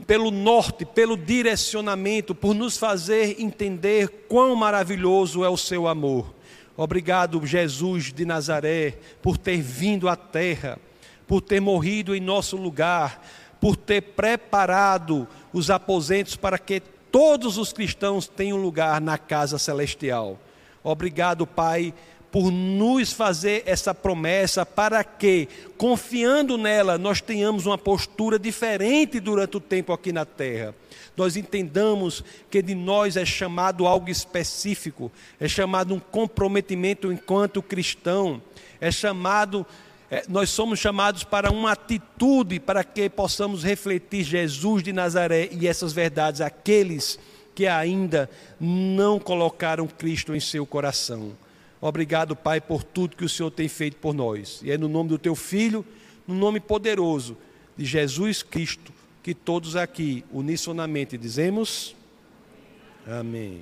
pelo 0.06 0.32
norte, 0.32 0.86
pelo 0.86 1.16
direcionamento, 1.16 2.34
por 2.34 2.54
nos 2.54 2.78
fazer 2.78 3.40
entender 3.40 4.26
quão 4.28 4.56
maravilhoso 4.56 5.44
é 5.44 5.50
o 5.50 5.58
seu 5.58 5.88
amor. 5.88 6.34
Obrigado, 6.76 7.46
Jesus 7.46 8.12
de 8.12 8.26
Nazaré, 8.26 8.98
por 9.22 9.38
ter 9.38 9.62
vindo 9.62 10.10
à 10.10 10.16
terra, 10.16 10.80
por 11.28 11.42
ter 11.42 11.60
morrido 11.60 12.16
em 12.16 12.20
nosso 12.20 12.58
lugar, 12.58 13.24
por 13.60 13.76
ter 13.76 14.02
preparado 14.02 15.28
os 15.54 15.70
aposentos 15.70 16.36
para 16.36 16.58
que 16.58 16.80
todos 17.12 17.58
os 17.58 17.72
cristãos 17.72 18.28
tenham 18.28 18.58
lugar 18.58 19.00
na 19.02 19.18
casa 19.18 19.58
celestial. 19.58 20.40
Obrigado, 20.84 21.46
Pai, 21.46 21.94
por 22.32 22.52
nos 22.52 23.14
fazer 23.14 23.64
essa 23.66 23.94
promessa 23.94 24.66
para 24.66 25.04
que, 25.04 25.48
confiando 25.78 26.58
nela, 26.58 26.98
nós 26.98 27.22
tenhamos 27.22 27.66
uma 27.66 27.78
postura 27.78 28.38
diferente 28.38 29.20
durante 29.20 29.58
o 29.58 29.62
tempo 29.62 29.94
aqui 29.94 30.12
na 30.12 30.26
terra. 30.26 30.76
Nós 31.16 31.36
entendamos 31.36 32.24
que 32.50 32.62
de 32.62 32.76
nós 32.76 33.18
é 33.18 33.26
chamado 33.26 33.88
algo 33.88 34.10
específico, 34.10 35.12
é 35.40 35.48
chamado 35.48 35.94
um 35.94 36.00
comprometimento 36.00 37.12
enquanto 37.12 37.62
cristão, 37.62 38.42
é 38.80 38.92
chamado 38.92 39.66
é, 40.10 40.24
nós 40.30 40.50
somos 40.50 40.80
chamados 40.80 41.26
para 41.26 41.52
uma 41.52 41.74
atitude 41.74 42.62
para 42.62 42.82
que 42.82 43.10
possamos 43.10 43.62
refletir 43.62 44.24
Jesus 44.24 44.82
de 44.82 44.94
Nazaré 44.94 45.50
e 45.52 45.68
essas 45.68 45.92
verdades 45.92 46.40
àqueles 46.40 47.18
que 47.18 47.37
ainda 47.66 48.30
não 48.60 49.20
colocaram 49.20 49.88
Cristo 49.88 50.36
em 50.36 50.40
seu 50.40 50.66
coração. 50.66 51.32
Obrigado, 51.80 52.36
Pai, 52.36 52.60
por 52.60 52.84
tudo 52.84 53.16
que 53.16 53.26
o 53.26 53.30
Senhor 53.30 53.52
tem 53.52 53.68
feito 53.68 53.98
por 53.98 54.14
nós. 54.14 54.62
E 54.64 54.72
é 54.72 54.78
no 54.78 54.88
nome 54.88 55.10
do 55.10 55.18
teu 55.18 55.36
filho, 55.36 55.86
no 56.28 56.36
nome 56.36 56.60
poderoso 56.60 57.38
de 57.78 57.86
Jesus 57.86 58.44
Cristo, 58.44 58.92
que 59.24 59.34
todos 59.34 59.76
aqui 59.76 60.24
unisonamente 60.32 61.18
dizemos: 61.18 61.96
Amém. 63.06 63.62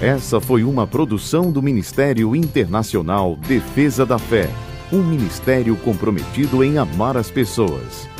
Essa 0.00 0.40
foi 0.40 0.62
uma 0.62 0.86
produção 0.86 1.50
do 1.50 1.60
Ministério 1.60 2.36
Internacional 2.36 3.34
Defesa 3.34 4.06
da 4.06 4.16
Fé, 4.16 4.48
um 4.92 5.02
ministério 5.02 5.76
comprometido 5.78 6.62
em 6.62 6.78
amar 6.78 7.16
as 7.16 7.32
pessoas, 7.32 8.07